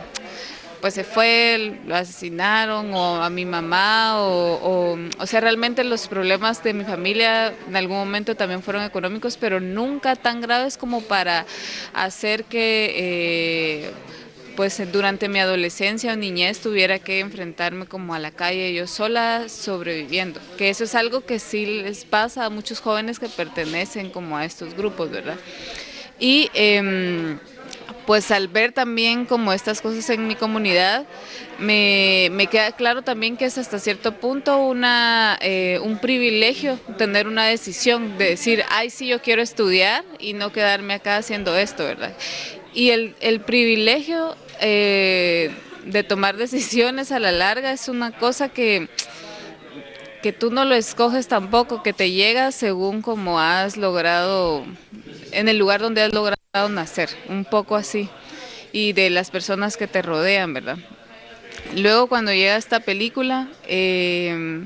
pues 0.85 0.93
se 0.93 1.03
fue, 1.03 1.79
lo 1.87 1.95
asesinaron 1.95 2.93
o 2.93 3.15
a 3.15 3.27
mi 3.31 3.43
mamá 3.43 4.21
o, 4.21 4.95
o, 5.17 5.25
sea, 5.25 5.41
realmente 5.41 5.83
los 5.83 6.07
problemas 6.07 6.63
de 6.63 6.75
mi 6.75 6.83
familia 6.83 7.55
en 7.67 7.75
algún 7.75 7.97
momento 7.97 8.35
también 8.35 8.61
fueron 8.61 8.83
económicos, 8.83 9.35
pero 9.35 9.59
nunca 9.59 10.15
tan 10.15 10.41
graves 10.41 10.77
como 10.77 11.01
para 11.01 11.47
hacer 11.91 12.43
que... 12.43 12.93
Eh, 12.95 13.91
pues 14.55 14.79
durante 14.91 15.27
mi 15.27 15.39
adolescencia 15.39 16.13
o 16.13 16.15
niñez 16.15 16.59
tuviera 16.59 16.99
que 16.99 17.19
enfrentarme 17.19 17.87
como 17.87 18.13
a 18.13 18.19
la 18.19 18.29
calle 18.29 18.71
yo 18.71 18.85
sola 18.85 19.49
sobreviviendo, 19.49 20.39
que 20.55 20.69
eso 20.69 20.83
es 20.83 20.93
algo 20.93 21.25
que 21.25 21.39
sí 21.39 21.65
les 21.65 22.05
pasa 22.05 22.45
a 22.45 22.51
muchos 22.51 22.79
jóvenes 22.79 23.17
que 23.17 23.27
pertenecen 23.27 24.11
como 24.11 24.37
a 24.37 24.45
estos 24.45 24.75
grupos, 24.75 25.09
¿verdad? 25.09 25.37
Y 26.19 26.49
em, 26.53 27.39
pues 28.05 28.31
al 28.31 28.47
ver 28.47 28.71
también 28.71 29.25
como 29.25 29.51
estas 29.53 29.81
cosas 29.81 30.09
en 30.09 30.27
mi 30.27 30.35
comunidad, 30.35 31.05
me, 31.59 32.47
queda 32.51 32.71
claro 32.73 33.01
también 33.01 33.37
que 33.37 33.45
es 33.45 33.57
hasta 33.57 33.79
cierto 33.79 34.13
punto 34.13 34.59
una, 34.59 35.37
eh, 35.41 35.79
un 35.81 35.97
privilegio 35.97 36.77
tener 36.97 37.27
una 37.27 37.45
decisión 37.45 38.17
de 38.17 38.31
decir, 38.31 38.63
ay, 38.69 38.89
sí, 38.89 39.07
yo 39.07 39.21
quiero 39.21 39.41
estudiar 39.41 40.03
y 40.19 40.33
no 40.33 40.51
quedarme 40.51 40.95
acá 40.95 41.17
haciendo 41.17 41.57
esto, 41.57 41.83
¿verdad? 41.83 42.15
Y 42.73 42.89
el, 42.89 43.15
el 43.21 43.41
privilegio 43.41 44.35
eh, 44.61 45.51
de 45.85 46.03
tomar 46.03 46.37
decisiones 46.37 47.11
a 47.11 47.19
la 47.19 47.31
larga 47.31 47.71
es 47.71 47.87
una 47.87 48.11
cosa 48.11 48.49
que, 48.49 48.89
que 50.21 50.33
tú 50.33 50.51
no 50.51 50.65
lo 50.65 50.75
escoges 50.75 51.27
tampoco, 51.27 51.83
que 51.83 51.93
te 51.93 52.11
llega 52.11 52.51
según 52.51 53.01
como 53.01 53.39
has 53.39 53.77
logrado, 53.77 54.65
en 55.31 55.47
el 55.47 55.57
lugar 55.57 55.81
donde 55.81 56.01
has 56.01 56.13
logrado 56.13 56.35
nacer, 56.69 57.09
un 57.27 57.43
poco 57.43 57.75
así, 57.75 58.09
y 58.71 58.93
de 58.93 59.09
las 59.09 59.29
personas 59.29 59.77
que 59.77 59.87
te 59.87 60.01
rodean, 60.01 60.53
¿verdad? 60.53 60.77
Luego 61.75 62.07
cuando 62.07 62.33
llega 62.33 62.55
esta 62.55 62.79
película, 62.79 63.49
eh, 63.67 64.65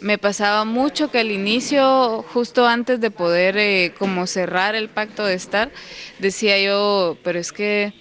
me 0.00 0.18
pasaba 0.18 0.64
mucho 0.64 1.10
que 1.10 1.18
al 1.18 1.30
inicio, 1.30 2.24
justo 2.32 2.66
antes 2.66 3.00
de 3.00 3.10
poder 3.10 3.56
eh, 3.58 3.94
como 3.98 4.26
cerrar 4.26 4.74
el 4.74 4.88
pacto 4.88 5.24
de 5.24 5.34
estar, 5.34 5.70
decía 6.18 6.60
yo, 6.60 7.16
pero 7.24 7.38
es 7.38 7.52
que 7.52 7.92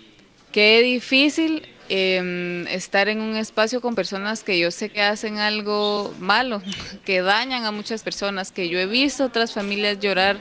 qué 0.52 0.82
difícil 0.82 1.68
Em, 1.96 2.66
estar 2.70 3.08
en 3.08 3.22
un 3.22 3.36
espacio 3.36 3.80
con 3.80 3.94
personas 3.94 4.44
que 4.44 4.58
yo 4.58 4.72
sé 4.72 4.90
que 4.90 5.04
hacen 5.04 5.38
algo 5.38 6.12
malo, 6.18 6.60
que 7.06 7.22
dañan 7.22 7.66
a 7.66 7.72
muchas 7.72 8.02
personas, 8.02 8.52
que 8.52 8.68
yo 8.68 8.80
he 8.80 8.88
visto 8.88 9.26
otras 9.26 9.54
familias 9.54 10.00
llorar 10.00 10.38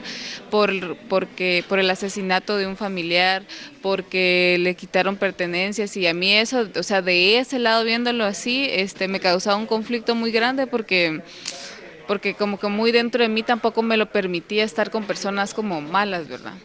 por, 0.49 0.97
porque, 1.09 1.63
por 1.69 1.77
el 1.77 1.91
asesinato 1.91 2.57
de 2.57 2.65
un 2.65 2.75
familiar, 2.75 3.43
porque 3.83 4.57
le 4.61 4.73
quitaron 4.73 5.15
pertenencias 5.15 5.95
y 5.95 6.07
a 6.07 6.15
mí 6.15 6.33
eso, 6.33 6.67
o 6.75 6.81
sea, 6.81 7.03
de 7.03 7.37
ese 7.37 7.59
lado 7.59 7.83
viéndolo 7.83 8.25
así, 8.25 8.67
este, 8.71 9.07
me 9.07 9.19
causaba 9.19 9.55
un 9.55 9.67
conflicto 9.67 10.15
muy 10.15 10.31
grande 10.31 10.65
porque 10.65 11.21
porque 12.07 12.33
como 12.33 12.59
que 12.59 12.67
muy 12.67 12.91
dentro 12.91 13.21
de 13.21 13.29
mí 13.29 13.43
tampoco 13.43 13.83
me 13.83 13.95
lo 13.95 14.11
permitía 14.11 14.63
estar 14.63 14.89
con 14.89 15.03
personas 15.03 15.53
como 15.53 15.81
malas, 15.81 16.27
¿verdad? 16.27 16.55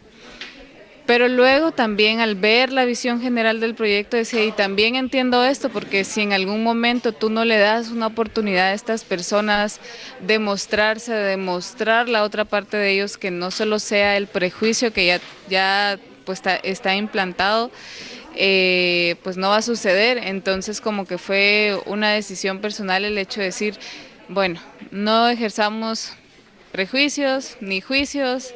Pero 1.09 1.27
luego 1.27 1.71
también 1.71 2.19
al 2.19 2.35
ver 2.35 2.71
la 2.71 2.85
visión 2.85 3.19
general 3.19 3.59
del 3.59 3.73
proyecto 3.73 4.15
decía, 4.15 4.45
y 4.45 4.51
también 4.51 4.95
entiendo 4.95 5.43
esto, 5.43 5.69
porque 5.69 6.03
si 6.03 6.21
en 6.21 6.33
algún 6.33 6.61
momento 6.61 7.13
tú 7.13 7.31
no 7.31 7.45
le 7.45 7.57
das 7.57 7.89
una 7.89 8.05
oportunidad 8.05 8.67
a 8.67 8.73
estas 8.75 9.03
personas 9.05 9.79
de 10.19 10.37
mostrarse, 10.37 11.11
de 11.11 11.23
demostrar 11.23 12.07
la 12.09 12.21
otra 12.21 12.45
parte 12.45 12.77
de 12.77 12.91
ellos, 12.91 13.17
que 13.17 13.31
no 13.31 13.49
solo 13.49 13.79
sea 13.79 14.17
el 14.17 14.27
prejuicio 14.27 14.93
que 14.93 15.07
ya, 15.07 15.19
ya 15.49 15.99
pues, 16.25 16.43
está, 16.61 16.95
implantado, 16.95 17.71
eh, 18.35 19.15
pues 19.23 19.35
no 19.35 19.49
va 19.49 19.57
a 19.57 19.61
suceder. 19.63 20.19
Entonces 20.19 20.79
como 20.79 21.07
que 21.07 21.17
fue 21.17 21.75
una 21.87 22.11
decisión 22.11 22.59
personal 22.59 23.03
el 23.03 23.17
hecho 23.17 23.39
de 23.39 23.47
decir, 23.47 23.79
bueno, 24.27 24.61
no 24.91 25.27
ejerzamos 25.27 26.13
prejuicios 26.71 27.57
ni 27.61 27.81
juicios, 27.81 28.53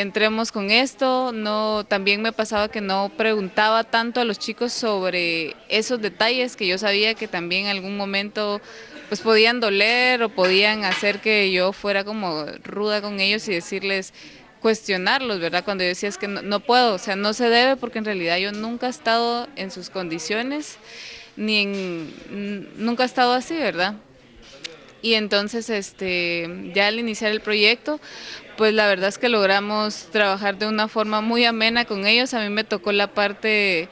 entremos 0.00 0.52
con 0.52 0.70
esto. 0.70 1.32
No, 1.32 1.84
también 1.84 2.22
me 2.22 2.32
pasaba 2.32 2.68
que 2.68 2.80
no 2.80 3.10
preguntaba 3.16 3.84
tanto 3.84 4.20
a 4.20 4.24
los 4.24 4.38
chicos 4.38 4.72
sobre 4.72 5.56
esos 5.68 6.00
detalles 6.00 6.56
que 6.56 6.66
yo 6.66 6.78
sabía 6.78 7.14
que 7.14 7.28
también 7.28 7.66
en 7.66 7.70
algún 7.70 7.96
momento 7.96 8.60
pues 9.08 9.20
podían 9.20 9.60
doler 9.60 10.22
o 10.22 10.28
podían 10.28 10.84
hacer 10.84 11.20
que 11.20 11.50
yo 11.50 11.72
fuera 11.72 12.04
como 12.04 12.44
ruda 12.62 13.00
con 13.00 13.20
ellos 13.20 13.48
y 13.48 13.54
decirles 13.54 14.12
cuestionarlos, 14.60 15.40
¿verdad? 15.40 15.64
Cuando 15.64 15.84
yo 15.84 15.88
decía 15.88 16.08
es 16.08 16.18
que 16.18 16.28
no, 16.28 16.42
no 16.42 16.60
puedo, 16.60 16.94
o 16.94 16.98
sea, 16.98 17.16
no 17.16 17.32
se 17.32 17.48
debe 17.48 17.76
porque 17.76 17.98
en 17.98 18.04
realidad 18.04 18.36
yo 18.38 18.52
nunca 18.52 18.86
he 18.86 18.90
estado 18.90 19.48
en 19.56 19.70
sus 19.70 19.88
condiciones 19.88 20.78
ni 21.36 21.58
en 21.58 22.74
nunca 22.76 23.04
he 23.04 23.06
estado 23.06 23.32
así, 23.32 23.54
¿verdad? 23.54 23.94
Y 25.02 25.14
entonces, 25.14 25.70
este, 25.70 26.70
ya 26.74 26.88
al 26.88 26.98
iniciar 26.98 27.30
el 27.30 27.40
proyecto, 27.40 28.00
pues 28.56 28.74
la 28.74 28.88
verdad 28.88 29.08
es 29.08 29.18
que 29.18 29.28
logramos 29.28 30.08
trabajar 30.10 30.58
de 30.58 30.66
una 30.66 30.88
forma 30.88 31.20
muy 31.20 31.44
amena 31.44 31.84
con 31.84 32.06
ellos. 32.06 32.34
A 32.34 32.40
mí 32.40 32.50
me 32.50 32.64
tocó 32.64 32.90
la 32.90 33.06
parte 33.14 33.88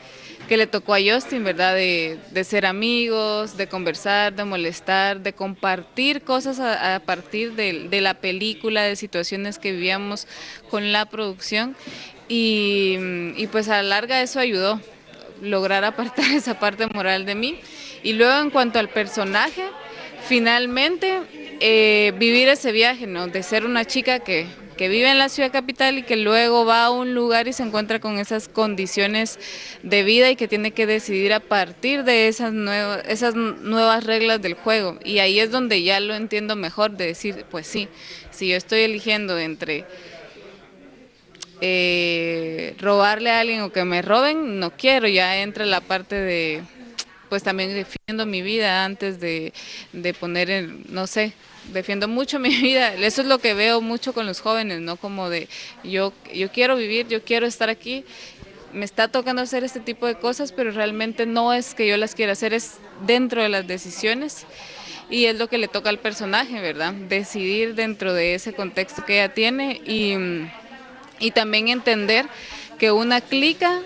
que 0.49 0.57
le 0.57 0.67
tocó 0.67 0.95
a 0.95 0.99
Justin, 0.99 1.45
¿verdad? 1.45 1.75
De, 1.75 2.45
ser 2.45 2.67
amigos, 2.67 3.57
de 3.57 3.69
conversar, 3.69 4.35
de 4.35 4.45
molestar, 4.45 5.21
de 5.21 5.33
compartir 5.33 6.23
cosas 6.23 6.61
a, 6.61 7.01
partir 7.01 7.53
de, 7.55 8.01
la 8.01 8.15
película, 8.15 8.83
de 8.83 8.97
situaciones 8.97 9.59
que 9.59 9.73
vivíamos 9.73 10.27
con 10.71 10.93
la 10.93 11.07
producción. 11.07 11.77
Y, 12.29 12.97
y 13.37 13.47
pues 13.47 13.69
a 13.69 13.77
la 13.77 13.83
larga 13.85 14.21
eso 14.23 14.41
ayudó, 14.41 14.81
lograr 15.41 15.85
apartar 15.85 16.25
esa 16.33 16.59
parte 16.59 16.87
moral 16.89 17.25
de 17.25 17.35
mí. 17.35 17.61
Y 18.03 18.13
luego 18.15 18.41
en 18.41 18.51
cuanto 18.51 18.79
al 18.79 18.89
personaje, 18.89 19.63
finalmente 20.27 21.23
eh, 21.61 22.13
vivir 22.19 22.49
ese 22.49 22.73
viaje, 22.73 23.07
¿no? 23.07 23.29
De 23.29 23.43
ser 23.43 23.65
una 23.65 23.85
chica 23.85 24.21
que, 24.21 24.47
vive 24.79 25.11
en 25.11 25.19
la 25.19 25.31
ciudad 25.31 25.51
capital 25.51 25.97
y 25.97 26.03
que 26.03 26.17
luego 26.17 26.67
va 26.67 26.85
a 26.85 26.91
un 26.91 27.15
lugar 27.15 27.49
y 27.49 27.55
se 27.55 27.63
encuentra 27.63 27.99
con 27.99 28.19
esas 28.19 28.47
condiciones 28.47 29.39
de 29.83 30.03
vida 30.03 30.31
y 30.31 30.37
que 30.37 30.49
tiene 30.49 30.73
que 30.73 30.87
decidir 30.87 31.33
a 31.33 31.41
partir 31.41 32.05
de 32.05 32.29
esas 32.29 32.53
nuevas, 32.53 33.03
esas 33.09 33.35
nuevas 33.35 34.05
reglas 34.05 34.43
del 34.43 34.53
juego. 34.53 34.99
Y 35.03 35.21
ahí 35.21 35.41
es 35.41 35.51
donde 35.51 35.83
ya 35.83 35.99
lo 36.01 36.15
entiendo 36.15 36.57
mejor, 36.57 36.91
de 36.91 37.07
decir, 37.07 37.47
pues 37.51 37.67
sí, 37.67 37.89
si 38.31 38.49
yo 38.49 38.57
estoy 38.57 38.81
eligiendo 38.81 39.39
entre 39.39 39.87
eh, 41.63 42.75
robarle 42.79 43.31
a 43.31 43.41
alguien 43.41 43.63
o 43.63 43.73
que 43.73 43.85
me 43.85 44.03
roben, 44.03 44.61
no 44.61 44.73
quiero, 44.73 45.09
ya 45.09 45.39
entra 45.39 45.65
la 45.65 45.81
parte 45.81 46.17
de 46.17 46.63
pues 47.29 47.43
también 47.43 47.75
defiendo 47.75 48.27
mi 48.27 48.43
vida 48.43 48.85
antes 48.85 49.21
de, 49.21 49.53
poner, 50.19 50.51
en, 50.51 50.85
no 50.89 51.07
sé, 51.07 51.33
defiendo 51.73 52.09
mucho 52.09 52.39
mi 52.41 52.55
vida. 52.55 52.95
Eso 52.95 53.23
es 53.23 53.29
lo 53.29 53.39
que 53.39 53.55
veo 53.55 53.81
mucho 53.81 54.13
con 54.13 54.27
los 54.27 54.41
jóvenes, 54.41 54.81
¿no? 54.81 54.97
Como 54.97 55.29
de 55.31 55.49
yo, 55.85 56.13
yo 56.33 56.51
quiero 56.51 56.77
vivir, 56.77 57.09
yo 57.09 57.23
quiero 57.23 57.47
estar 57.47 57.69
aquí. 57.69 58.05
Me 58.73 58.85
está 58.85 59.09
tocando 59.09 59.43
hacer 59.43 59.65
este 59.65 59.81
tipo 59.81 60.07
de 60.07 60.17
cosas, 60.17 60.53
pero 60.53 60.71
realmente 60.71 61.25
no 61.25 61.55
es 61.55 61.75
que 61.75 61.87
yo 61.87 61.97
las 61.97 62.15
quiera 62.15 62.33
hacer, 62.33 62.53
es 62.53 62.75
dentro 63.07 63.43
de 63.43 63.49
las 63.49 63.67
decisiones 63.67 64.47
y 65.09 65.27
es 65.27 65.39
lo 65.39 65.49
que 65.49 65.59
le 65.59 65.69
toca 65.69 65.89
al 65.89 65.99
personaje, 65.99 66.61
¿verdad? 66.61 66.93
Decidir 66.93 67.75
dentro 67.75 68.13
de 68.13 68.35
ese 68.35 68.53
contexto 68.53 69.05
que 69.05 69.15
ella 69.15 69.33
tiene 69.33 69.81
y, 69.87 70.17
y 71.25 71.31
también 71.31 71.69
entender 71.69 72.27
que 72.79 72.93
una 72.93 73.21
clica 73.21 73.81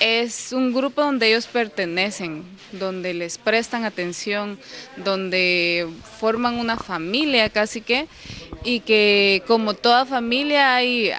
es 0.00 0.52
un 0.52 0.72
grupo 0.72 1.02
donde 1.02 1.28
ellos 1.28 1.46
pertenecen, 1.46 2.44
donde 2.72 3.14
les 3.14 3.38
prestan 3.38 3.84
atención, 3.84 4.58
donde 4.96 5.88
forman 6.18 6.58
una 6.58 6.76
familia 6.76 7.48
casi 7.48 7.80
que, 7.80 8.08
y 8.64 8.80
que 8.80 9.42
como 9.46 9.74
toda 9.74 10.04
familia 10.06 10.74
hay, 10.74 11.12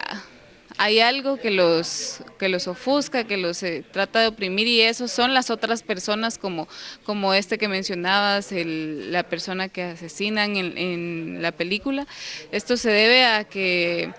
hay 0.77 0.99
algo 0.99 1.37
que 1.37 1.51
los, 1.51 2.19
que 2.37 2.49
los 2.49 2.67
ofusca, 2.67 3.23
que 3.23 3.37
los 3.37 3.63
eh, 3.63 3.83
trata 3.91 4.19
de 4.19 4.27
oprimir 4.27 4.67
y 4.67 4.81
eso 4.81 5.07
son 5.07 5.33
las 5.33 5.49
otras 5.49 5.83
personas 5.83 6.37
como, 6.37 6.67
como 7.05 7.33
este 7.33 7.57
que 7.57 7.67
mencionabas, 7.67 8.49
la 8.51 9.23
persona 9.23 9.69
que 9.69 9.83
asesinan 9.83 10.55
en 10.55 11.41
la 11.41 11.51
película. 11.51 12.07
Esto 12.51 12.77
se 12.77 12.89
debe 12.89 13.25
a 13.25 13.45
que 13.45 14.11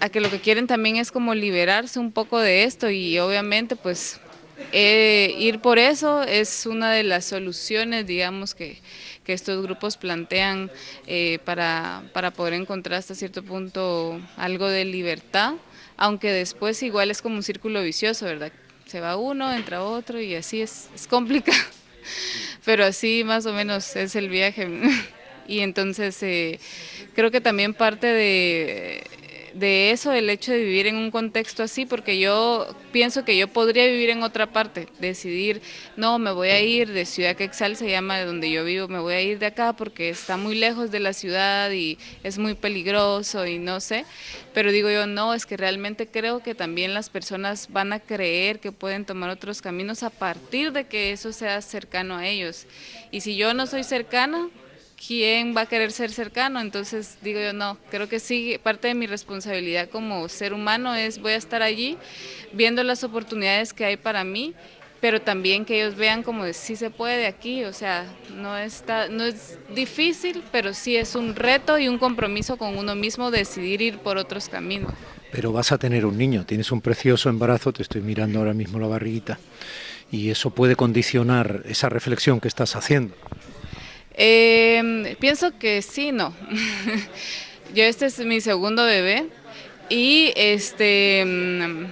a 0.00 0.08
que 0.08 0.20
lo 0.20 0.30
que 0.30 0.40
quieren 0.40 0.66
también 0.66 0.96
es 0.96 1.10
como 1.10 1.34
liberarse 1.34 1.98
un 1.98 2.12
poco 2.12 2.38
de 2.38 2.64
esto 2.64 2.90
y 2.90 3.18
obviamente 3.18 3.76
pues 3.76 4.20
eh, 4.72 5.34
ir 5.38 5.60
por 5.60 5.78
eso 5.78 6.22
es 6.22 6.66
una 6.66 6.92
de 6.92 7.02
las 7.02 7.24
soluciones, 7.24 8.06
digamos, 8.06 8.54
que, 8.54 8.80
estos 9.28 9.62
grupos 9.62 9.98
plantean 9.98 10.70
eh, 11.06 11.38
para, 11.44 12.02
para 12.14 12.30
poder 12.30 12.54
encontrar 12.54 12.98
hasta 12.98 13.14
cierto 13.14 13.42
punto 13.42 14.18
algo 14.38 14.66
de 14.68 14.86
libertad, 14.86 15.52
aunque 15.98 16.32
después 16.32 16.82
igual 16.82 17.10
es 17.10 17.20
como 17.20 17.36
un 17.36 17.42
círculo 17.42 17.82
vicioso, 17.82 18.24
¿verdad? 18.24 18.50
Se 18.86 19.00
va 19.00 19.18
uno, 19.18 19.52
entra 19.52 19.84
otro 19.84 20.18
y 20.18 20.34
así 20.34 20.62
es, 20.62 20.88
es 20.94 21.06
complicado, 21.06 21.58
pero 22.64 22.86
así 22.86 23.22
más 23.22 23.44
o 23.44 23.52
menos 23.52 23.96
es 23.96 24.16
el 24.16 24.30
viaje. 24.30 24.66
y 25.46 25.60
entonces 25.60 26.22
eh, 26.22 26.58
creo 27.14 27.30
que 27.30 27.42
también 27.42 27.74
parte 27.74 28.06
de 28.06 29.04
de 29.54 29.90
eso, 29.90 30.12
el 30.12 30.30
hecho 30.30 30.52
de 30.52 30.58
vivir 30.58 30.86
en 30.86 30.96
un 30.96 31.10
contexto 31.10 31.62
así, 31.62 31.86
porque 31.86 32.18
yo 32.18 32.66
pienso 32.92 33.24
que 33.24 33.36
yo 33.36 33.48
podría 33.48 33.86
vivir 33.86 34.10
en 34.10 34.22
otra 34.22 34.46
parte, 34.46 34.88
decidir, 35.00 35.62
no, 35.96 36.18
me 36.18 36.32
voy 36.32 36.48
a 36.48 36.60
ir 36.60 36.92
de 36.92 37.04
Ciudad 37.04 37.36
Quexal, 37.36 37.76
se 37.76 37.90
llama 37.90 38.18
de 38.18 38.24
donde 38.24 38.50
yo 38.50 38.64
vivo, 38.64 38.88
me 38.88 38.98
voy 38.98 39.14
a 39.14 39.20
ir 39.20 39.38
de 39.38 39.46
acá 39.46 39.72
porque 39.72 40.08
está 40.08 40.36
muy 40.36 40.54
lejos 40.54 40.90
de 40.90 41.00
la 41.00 41.12
ciudad 41.12 41.70
y 41.70 41.98
es 42.22 42.38
muy 42.38 42.54
peligroso 42.54 43.46
y 43.46 43.58
no 43.58 43.80
sé, 43.80 44.04
pero 44.54 44.72
digo 44.72 44.90
yo, 44.90 45.06
no, 45.06 45.34
es 45.34 45.46
que 45.46 45.56
realmente 45.56 46.06
creo 46.06 46.40
que 46.42 46.54
también 46.54 46.94
las 46.94 47.10
personas 47.10 47.68
van 47.70 47.92
a 47.92 48.00
creer 48.00 48.60
que 48.60 48.72
pueden 48.72 49.04
tomar 49.04 49.30
otros 49.30 49.62
caminos 49.62 50.02
a 50.02 50.10
partir 50.10 50.72
de 50.72 50.86
que 50.86 51.12
eso 51.12 51.32
sea 51.32 51.60
cercano 51.62 52.16
a 52.16 52.26
ellos. 52.26 52.66
Y 53.10 53.20
si 53.20 53.36
yo 53.36 53.54
no 53.54 53.66
soy 53.66 53.84
cercana, 53.84 54.48
quién 55.06 55.56
va 55.56 55.62
a 55.62 55.66
querer 55.66 55.92
ser 55.92 56.10
cercano. 56.10 56.60
Entonces 56.60 57.18
digo 57.22 57.40
yo, 57.40 57.52
no, 57.52 57.78
creo 57.90 58.08
que 58.08 58.20
sí, 58.20 58.58
parte 58.62 58.88
de 58.88 58.94
mi 58.94 59.06
responsabilidad 59.06 59.88
como 59.88 60.28
ser 60.28 60.52
humano 60.52 60.94
es 60.94 61.20
voy 61.20 61.32
a 61.32 61.36
estar 61.36 61.62
allí 61.62 61.96
viendo 62.52 62.82
las 62.82 63.04
oportunidades 63.04 63.72
que 63.72 63.84
hay 63.84 63.96
para 63.96 64.24
mí, 64.24 64.54
pero 65.00 65.20
también 65.20 65.64
que 65.64 65.80
ellos 65.80 65.94
vean 65.94 66.22
como 66.22 66.44
sí 66.52 66.74
se 66.74 66.90
puede 66.90 67.26
aquí, 67.26 67.64
o 67.64 67.72
sea, 67.72 68.04
no, 68.34 68.56
está, 68.56 69.08
no 69.08 69.24
es 69.24 69.58
difícil, 69.74 70.42
pero 70.50 70.74
sí 70.74 70.96
es 70.96 71.14
un 71.14 71.36
reto 71.36 71.78
y 71.78 71.88
un 71.88 71.98
compromiso 71.98 72.56
con 72.56 72.76
uno 72.76 72.94
mismo 72.94 73.30
decidir 73.30 73.80
ir 73.80 73.98
por 73.98 74.16
otros 74.16 74.48
caminos. 74.48 74.92
Pero 75.30 75.52
vas 75.52 75.72
a 75.72 75.78
tener 75.78 76.06
un 76.06 76.16
niño, 76.16 76.44
tienes 76.46 76.72
un 76.72 76.80
precioso 76.80 77.28
embarazo, 77.28 77.72
te 77.72 77.82
estoy 77.82 78.00
mirando 78.00 78.38
ahora 78.38 78.54
mismo 78.54 78.80
la 78.80 78.86
barriguita, 78.86 79.38
y 80.10 80.30
eso 80.30 80.50
puede 80.50 80.74
condicionar 80.74 81.62
esa 81.66 81.88
reflexión 81.88 82.40
que 82.40 82.48
estás 82.48 82.74
haciendo. 82.74 83.14
Eh, 84.20 85.16
pienso 85.20 85.56
que 85.56 85.80
sí, 85.80 86.10
no. 86.10 86.34
Yo 87.74 87.84
este 87.84 88.06
es 88.06 88.18
mi 88.18 88.40
segundo 88.40 88.84
bebé 88.84 89.28
y 89.88 90.32
este, 90.34 91.24
mm, 91.24 91.84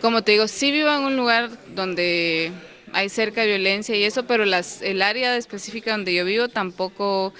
como 0.00 0.22
te 0.22 0.32
digo, 0.32 0.48
sí 0.48 0.72
vivo 0.72 0.88
en 0.88 1.02
un 1.02 1.16
lugar 1.16 1.50
donde 1.74 2.50
hay 2.94 3.10
cerca 3.10 3.44
violencia 3.44 3.94
y 3.94 4.04
eso, 4.04 4.24
pero 4.24 4.46
las, 4.46 4.80
el 4.80 5.02
área 5.02 5.36
específica 5.36 5.90
donde 5.90 6.14
yo 6.14 6.24
vivo 6.24 6.48
tampoco 6.48 7.34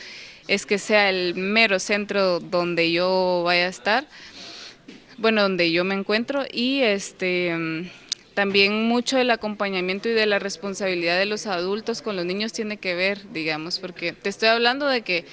es 0.46 0.66
que 0.66 0.78
sea 0.78 1.08
el 1.08 1.34
mero 1.34 1.78
centro 1.78 2.40
donde 2.40 2.92
yo 2.92 3.42
vaya 3.46 3.66
a 3.66 3.68
estar, 3.68 4.06
bueno, 5.16 5.42
donde 5.42 5.72
yo 5.72 5.84
me 5.84 5.94
encuentro 5.94 6.44
y 6.52 6.82
este 6.82 7.56
mm, 7.56 7.88
también 8.40 8.88
mucho 8.88 9.18
del 9.18 9.30
acompañamiento 9.32 10.08
y 10.08 10.12
de 10.12 10.24
la 10.24 10.38
responsabilidad 10.38 11.18
de 11.18 11.26
los 11.26 11.46
adultos 11.46 12.00
con 12.00 12.16
los 12.16 12.24
niños 12.24 12.54
tiene 12.54 12.78
que 12.78 12.94
ver, 12.94 13.30
digamos, 13.34 13.78
porque 13.78 14.12
te 14.12 14.30
estoy 14.30 14.48
hablando 14.48 14.86
de 14.86 15.02
que 15.02 15.26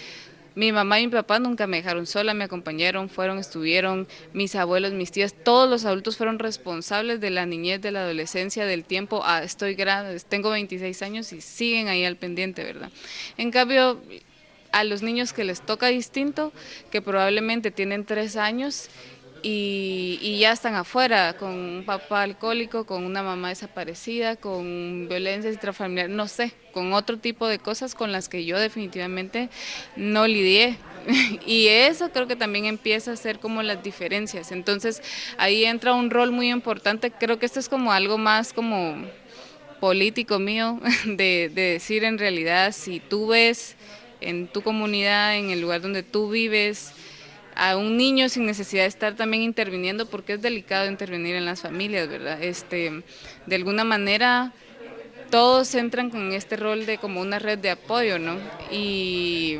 mi 0.55 0.73
mamá 0.73 0.99
y 0.99 1.07
mi 1.07 1.13
papá 1.13 1.39
nunca 1.39 1.67
me 1.67 1.77
dejaron 1.77 2.05
sola, 2.05 2.33
me 2.33 2.43
acompañaron, 2.43 3.07
fueron, 3.07 3.39
estuvieron, 3.39 4.09
mis 4.33 4.55
abuelos, 4.55 4.91
mis 4.91 5.11
tías, 5.11 5.33
todos 5.33 5.69
los 5.69 5.85
adultos 5.85 6.17
fueron 6.17 6.37
responsables 6.37 7.21
de 7.21 7.29
la 7.29 7.45
niñez, 7.45 7.81
de 7.81 7.91
la 7.91 8.01
adolescencia, 8.01 8.65
del 8.65 8.83
tiempo. 8.83 9.21
Ah, 9.23 9.41
estoy 9.41 9.75
grande, 9.75 10.19
tengo 10.27 10.49
26 10.49 11.01
años 11.01 11.31
y 11.31 11.39
siguen 11.39 11.87
ahí 11.87 12.03
al 12.03 12.17
pendiente, 12.17 12.65
¿verdad? 12.65 12.89
En 13.37 13.51
cambio, 13.51 14.01
a 14.73 14.83
los 14.83 15.01
niños 15.01 15.31
que 15.31 15.45
les 15.45 15.61
toca 15.61 15.87
distinto, 15.87 16.51
que 16.91 17.01
probablemente 17.01 17.71
tienen 17.71 18.03
tres 18.03 18.35
años 18.35 18.89
y, 19.49 20.39
ya 20.39 20.51
están 20.51 20.75
afuera, 20.75 21.37
con 21.37 21.51
un 21.51 21.83
papá 21.85 22.23
alcohólico, 22.23 22.85
con 22.85 23.05
una 23.05 23.23
mamá 23.23 23.49
desaparecida, 23.49 24.35
con 24.35 25.07
violencia 25.07 25.49
intrafamiliar, 25.49 26.09
no 26.09 26.27
sé, 26.27 26.51
con 26.73 26.91
otro 26.91 27.17
tipo 27.17 27.47
de 27.47 27.57
cosas 27.57 27.95
con 27.95 28.11
las 28.11 28.27
que 28.27 28.43
yo 28.43 28.59
definitivamente 28.59 29.49
no 29.95 30.27
lidié. 30.27 30.75
Y 31.45 31.67
eso 31.67 32.11
creo 32.11 32.27
que 32.27 32.35
también 32.35 32.65
empieza 32.65 33.13
a 33.13 33.15
ser 33.15 33.39
como 33.39 33.63
las 33.63 33.81
diferencias. 33.81 34.51
Entonces 34.51 35.01
ahí 35.37 35.63
entra 35.63 35.93
un 35.93 36.09
rol 36.09 36.31
muy 36.31 36.49
importante. 36.49 37.11
Creo 37.11 37.39
que 37.39 37.45
esto 37.45 37.61
es 37.61 37.69
como 37.69 37.93
algo 37.93 38.17
más 38.17 38.51
como 38.51 38.97
político 39.79 40.39
mío, 40.39 40.81
de, 41.05 41.49
de 41.53 41.61
decir 41.73 42.03
en 42.03 42.17
realidad 42.17 42.73
si 42.73 42.99
tú 42.99 43.27
ves 43.27 43.77
en 44.19 44.49
tu 44.49 44.61
comunidad, 44.61 45.37
en 45.37 45.51
el 45.51 45.61
lugar 45.61 45.79
donde 45.79 46.03
tú 46.03 46.29
vives, 46.29 46.91
a 47.57 47.75
un 47.75 47.97
niño 47.97 48.29
sin 48.29 48.45
necesidad 48.45 48.83
de 48.83 48.89
estar 48.89 49.15
también 49.15 49.43
interviniendo, 49.43 50.05
porque 50.05 50.33
es 50.33 50.41
delicado 50.41 50.87
intervenir 50.89 51.35
en 51.35 51.45
las 51.45 51.61
familias, 51.61 52.07
¿verdad? 52.07 52.41
Este, 52.41 53.03
de 53.45 53.55
alguna 53.55 53.83
manera 53.83 54.53
todos 55.29 55.73
entran 55.75 56.09
con 56.09 56.31
este 56.31 56.55
rol 56.55 56.85
de 56.85 56.97
como 56.97 57.19
una 57.19 57.39
red 57.39 57.57
de 57.57 57.71
apoyo, 57.71 58.19
¿no? 58.19 58.37
Y 58.71 59.57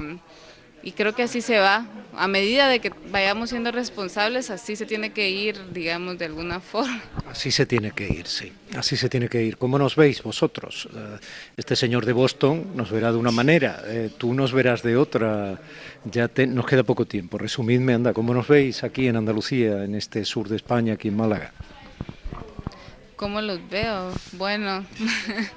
y 0.83 0.91
creo 0.91 1.13
que 1.13 1.23
así 1.23 1.41
se 1.41 1.59
va. 1.59 1.85
A 2.15 2.27
medida 2.27 2.67
de 2.67 2.79
que 2.79 2.91
vayamos 3.11 3.49
siendo 3.49 3.71
responsables, 3.71 4.49
así 4.49 4.75
se 4.75 4.85
tiene 4.85 5.11
que 5.11 5.29
ir, 5.29 5.57
digamos, 5.71 6.17
de 6.17 6.25
alguna 6.25 6.59
forma. 6.61 7.01
Así 7.29 7.51
se 7.51 7.65
tiene 7.65 7.91
que 7.91 8.07
ir, 8.07 8.25
sí. 8.27 8.51
Así 8.75 8.95
se 8.97 9.09
tiene 9.09 9.29
que 9.29 9.43
ir. 9.43 9.57
¿Cómo 9.57 9.77
nos 9.77 9.95
veis 9.95 10.23
vosotros? 10.23 10.87
Eh, 10.95 11.17
este 11.57 11.75
señor 11.75 12.05
de 12.05 12.13
Boston 12.13 12.71
nos 12.75 12.89
verá 12.91 13.11
de 13.11 13.17
una 13.17 13.31
manera, 13.31 13.81
eh, 13.85 14.09
tú 14.17 14.33
nos 14.33 14.53
verás 14.53 14.81
de 14.81 14.97
otra. 14.97 15.59
Ya 16.05 16.29
nos 16.47 16.65
queda 16.65 16.83
poco 16.83 17.05
tiempo. 17.05 17.37
Resumidme, 17.37 17.93
anda, 17.93 18.13
¿cómo 18.13 18.33
nos 18.33 18.47
veis 18.47 18.83
aquí 18.83 19.07
en 19.07 19.17
Andalucía, 19.17 19.83
en 19.83 19.95
este 19.95 20.23
sur 20.25 20.47
de 20.47 20.55
España, 20.55 20.93
aquí 20.93 21.09
en 21.09 21.17
Málaga? 21.17 21.51
¿Cómo 23.17 23.41
los 23.41 23.59
veo? 23.69 24.11
Bueno, 24.33 24.85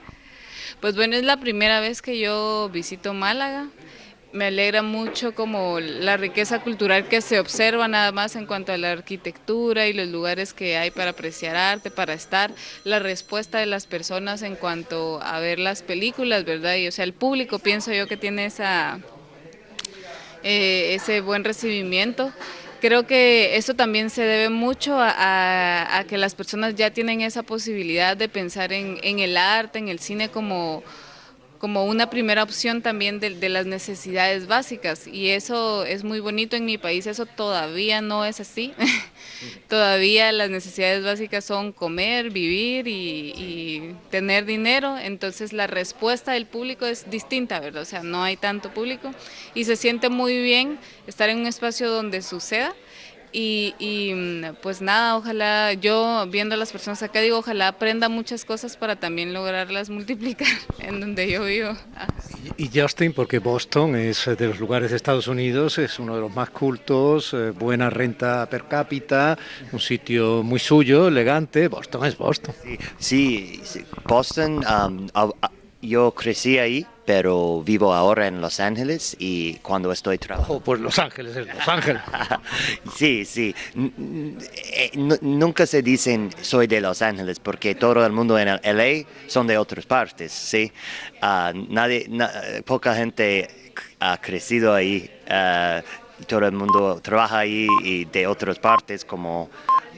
pues 0.81 0.97
bueno, 0.97 1.15
es 1.15 1.25
la 1.25 1.39
primera 1.39 1.81
vez 1.81 2.03
que 2.03 2.19
yo 2.19 2.69
visito 2.73 3.15
Málaga 3.15 3.69
me 4.33 4.47
alegra 4.47 4.83
mucho 4.83 5.35
como 5.35 5.81
la 5.81 6.17
riqueza 6.17 6.61
cultural 6.61 7.09
que 7.09 7.21
se 7.21 7.41
observa 7.41 7.89
nada 7.89 8.13
más 8.13 8.37
en 8.37 8.47
cuanto 8.47 8.73
a 8.73 8.77
la 8.77 8.93
arquitectura 8.93 9.87
y 9.87 9.93
los 9.93 10.09
lugares 10.09 10.53
que 10.53 10.77
hay 10.77 10.91
para 10.91 11.11
apreciar 11.11 11.57
arte, 11.57 11.91
para 11.91 12.15
estar, 12.15 12.53
la 12.85 13.01
respuesta 13.01 13.59
de 13.59 13.67
las 13.67 13.87
personas 13.87 14.43
en 14.43 14.57
cuanto 14.57 15.21
a 15.23 15.41
ver 15.41 15.59
las 15.59 15.83
películas, 15.83 16.45
¿verdad? 16.45 16.77
Y 16.77 16.87
o 16.87 16.93
sea, 16.93 17.05
el 17.05 17.13
público 17.13 17.59
pienso 17.59 17.93
yo 17.93 18.07
que 18.07 18.17
tiene 18.17 18.47
esa, 18.47 19.01
eh, 20.43 20.95
ese 20.95 21.21
buen 21.21 21.43
recibimiento. 21.43 22.33
Creo 22.81 23.07
que 23.07 23.57
eso 23.57 23.75
también 23.75 24.09
se 24.09 24.23
debe 24.23 24.49
mucho 24.49 24.97
a, 24.99 26.05
que 26.09 26.17
las 26.17 26.35
personas 26.35 26.77
ya 26.77 26.91
tienen 26.91 27.21
esa 27.21 27.43
posibilidad 27.43 28.17
de 28.17 28.29
pensar 28.29 28.73
en, 28.73 28.99
en 29.03 29.19
el 29.19 29.37
arte, 29.37 29.79
en 29.79 29.89
el 29.89 29.99
cine 29.99 30.31
como 30.31 30.83
como 31.61 31.85
una 31.85 32.09
primera 32.09 32.43
opción 32.43 32.81
también 32.81 33.21
de, 33.21 33.49
las 33.51 33.67
necesidades 33.67 34.47
básicas. 34.47 35.07
Y 35.07 35.29
eso 35.29 35.85
es 35.85 36.05
muy 36.05 36.19
bonito 36.19 36.57
en 36.57 36.65
mi 36.65 36.79
país, 36.79 37.07
eso 37.07 37.27
todavía 37.27 38.01
no 38.01 38.25
es 38.25 38.41
así, 38.41 38.73
todavía 39.69 40.33
las 40.33 40.49
necesidades 40.49 41.05
básicas 41.05 41.45
son 41.45 41.73
comer, 41.73 42.31
vivir 42.31 42.89
y, 42.89 43.95
tener 44.11 44.47
dinero, 44.47 44.97
entonces 44.99 45.53
la 45.53 45.67
respuesta 45.67 46.33
del 46.33 46.47
público 46.47 46.87
es 46.87 47.11
distinta, 47.11 47.61
¿verdad? 47.61 47.83
O 47.83 47.85
sea, 47.85 48.03
no 48.03 48.23
hay 48.23 48.37
tanto 48.37 48.73
público. 48.73 49.11
Y 49.55 49.65
se 49.65 49.77
siente 49.77 50.09
muy 50.09 50.41
bien 50.41 50.79
estar 51.07 51.29
en 51.29 51.41
un 51.41 51.47
espacio 51.47 51.91
donde 51.91 52.23
suceda 52.23 52.75
y, 53.33 54.13
mm, 54.15 54.57
pues 54.63 54.81
nada, 54.81 55.17
ojalá 55.17 55.73
yo 55.75 56.27
viendo 56.29 56.55
a 56.55 56.59
las 56.59 56.73
personas 56.73 57.03
acá 57.03 57.21
digo, 57.21 57.39
ojalá 57.39 57.69
aprenda 57.69 58.09
muchas 58.09 58.45
cosas 58.45 58.77
para 58.77 58.97
también 58.97 59.33
lograrlas 59.33 59.91
multiplicar 59.91 60.49
en 60.79 61.01
donde 61.01 61.31
yo 61.31 61.45
vivo. 61.45 61.77
Y, 62.57 62.71
Justin, 62.73 63.13
porque 63.13 63.39
Boston 63.39 63.97
es 63.97 64.25
de 64.27 64.47
los 64.47 64.59
lugares 64.59 64.91
de 64.91 64.97
Estados 64.97 65.29
Unidos, 65.29 65.79
es 65.79 65.99
uno 65.99 66.15
de 66.15 66.21
los 66.23 66.35
más 66.35 66.51
cultos, 66.51 67.33
eh, 67.35 67.51
buena 67.51 67.91
renta 67.91 68.49
per 68.49 68.65
cápita, 68.65 69.39
un 69.73 69.81
sitio 69.81 70.43
muy 70.43 70.59
suyo, 70.59 71.09
elegante. 71.09 71.69
Boston 71.69 72.05
es 72.07 72.17
Boston. 72.17 72.55
Sí, 72.99 73.63
Boston, 74.07 74.65
um, 74.65 75.09
yo 75.81 76.13
crecí 76.13 76.59
ahí 76.59 76.87
pero 77.11 77.61
vivo 77.63 77.93
ahora 77.93 78.29
en 78.29 78.41
Los 78.41 78.61
Ángeles 78.61 79.17
y 79.19 79.55
cuando 79.63 79.91
estoy 79.91 80.17
trabajando... 80.17 80.55
Oh, 80.55 80.61
pues 80.61 80.81
Los 80.81 80.97
Ángeles 81.01 81.35
es 81.35 81.53
Los 81.53 81.67
Ángeles. 81.67 82.01
sí, 82.95 83.25
sí. 83.25 83.53
Eh, 83.75 84.93
nunca 85.21 85.67
se 85.67 85.83
dicen 85.83 86.31
soy 86.41 86.69
de 86.69 86.81
Los 86.81 87.03
Ángeles 87.03 87.41
porque 87.41 87.75
todo 87.75 88.07
el 88.07 88.13
mundo 88.13 88.39
en 88.39 88.47
LA 88.47 89.09
son 89.27 89.49
de 89.49 89.59
otras 89.59 89.87
partes, 89.87 90.31
¿sí? 90.31 90.71
Ah, 91.21 91.53
nadie, 91.53 92.09
poca 92.65 92.95
gente 92.95 93.73
ha 93.99 94.17
crecido 94.21 94.73
ahí. 94.73 95.11
Ah, 95.29 95.83
todo 96.29 96.47
el 96.47 96.53
mundo 96.53 97.01
trabaja 97.03 97.39
ahí 97.39 97.67
y 97.83 98.05
de 98.05 98.29
otras 98.29 98.61
partes 98.61 99.05
como 99.05 99.51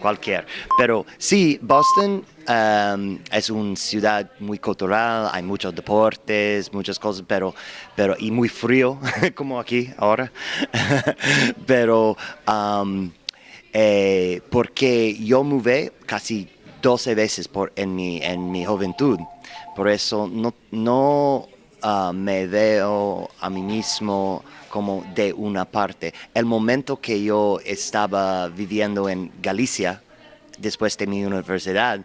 cualquier. 0.02 0.46
Pero 0.76 1.06
sí, 1.16 1.58
Boston 1.62 2.24
um, 2.48 3.18
es 3.30 3.48
una 3.48 3.76
ciudad 3.76 4.30
muy 4.40 4.58
cultural, 4.58 5.30
hay 5.32 5.42
muchos 5.42 5.74
deportes, 5.74 6.72
muchas 6.72 6.98
cosas, 6.98 7.24
pero, 7.26 7.54
pero 7.96 8.16
y 8.18 8.30
muy 8.30 8.48
frío, 8.48 8.98
como 9.34 9.58
aquí 9.60 9.90
ahora. 9.96 10.30
pero 11.66 12.16
um, 12.46 13.10
eh, 13.72 14.42
porque 14.50 15.16
yo 15.16 15.44
mudé 15.44 15.92
casi 16.04 16.48
12 16.82 17.14
veces 17.14 17.48
por, 17.48 17.72
en, 17.76 17.94
mi, 17.94 18.20
en 18.22 18.50
mi 18.50 18.64
juventud, 18.64 19.18
por 19.76 19.88
eso 19.88 20.28
no, 20.30 20.52
no 20.70 21.48
ah, 21.82 22.12
me 22.14 22.46
veo 22.46 23.30
a 23.40 23.50
mí 23.50 23.62
mismo 23.62 24.44
como 24.68 25.04
de 25.14 25.32
una 25.32 25.64
parte. 25.64 26.14
El 26.34 26.46
momento 26.46 27.00
que 27.00 27.22
yo 27.22 27.60
estaba 27.64 28.48
viviendo 28.48 29.08
en 29.08 29.30
Galicia, 29.42 30.02
después 30.58 30.96
de 30.96 31.06
mi 31.06 31.24
universidad, 31.24 32.00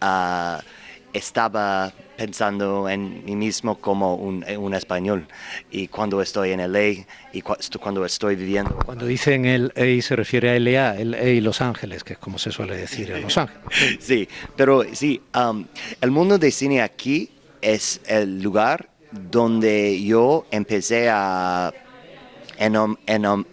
ah, 0.00 0.60
estaba 1.12 1.92
pensando 2.16 2.88
en 2.88 3.24
mí 3.24 3.36
mismo 3.36 3.78
como 3.78 4.14
un, 4.14 4.74
español. 4.74 5.26
Y 5.70 5.88
cuando 5.88 6.20
estoy 6.22 6.52
en 6.52 6.60
LA 6.72 7.04
y 7.32 7.42
cuando 7.42 8.04
estoy 8.04 8.36
viviendo... 8.36 8.78
Cuando 8.84 9.06
dicen 9.06 9.44
el 9.44 9.72
A 9.76 10.02
se 10.02 10.16
refiere 10.16 10.50
a 10.50 10.60
LA, 10.60 10.96
el 10.96 11.14
A 11.14 11.42
Los 11.42 11.60
Ángeles, 11.60 12.04
que 12.04 12.14
es 12.14 12.18
como 12.18 12.38
se 12.38 12.50
suele 12.50 12.76
decir 12.76 13.10
en 13.10 13.22
Los 13.22 13.36
Ángeles. 13.38 13.64
sí, 14.00 14.28
pero 14.56 14.84
sí, 14.92 15.20
um, 15.34 15.64
el 16.00 16.10
mundo 16.10 16.38
de 16.38 16.50
cine 16.50 16.82
aquí 16.82 17.30
es 17.60 18.00
el 18.06 18.42
lugar 18.42 18.88
donde 19.30 20.02
yo 20.02 20.46
empecé 20.50 21.08
a 21.10 21.72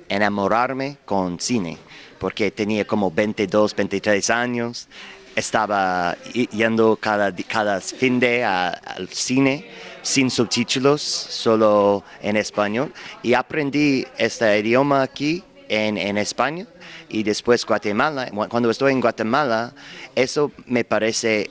enamorarme 0.10 0.98
con 1.06 1.40
cine, 1.40 1.78
porque 2.20 2.52
tenía 2.52 2.86
como 2.86 3.12
22, 3.12 3.76
23 3.76 4.30
años 4.30 4.88
estaba 5.36 6.16
yendo 6.52 6.96
cada, 6.96 7.34
cada 7.36 7.82
fin 7.82 8.20
de 8.20 8.44
al 8.44 9.08
cine 9.10 9.68
sin 10.02 10.30
subtítulos, 10.30 11.02
solo 11.02 12.04
en 12.22 12.38
español, 12.38 12.94
y 13.22 13.34
aprendí 13.34 14.06
este 14.18 14.60
idioma 14.60 15.02
aquí 15.02 15.44
en, 15.70 15.98
en 15.98 16.18
España 16.18 16.68
y 17.10 17.24
después 17.24 17.66
Guatemala. 17.66 18.30
Cuando 18.50 18.70
estoy 18.70 18.92
en 18.92 19.02
Guatemala, 19.02 19.74
eso 20.16 20.52
me 20.68 20.84
parece 20.84 21.50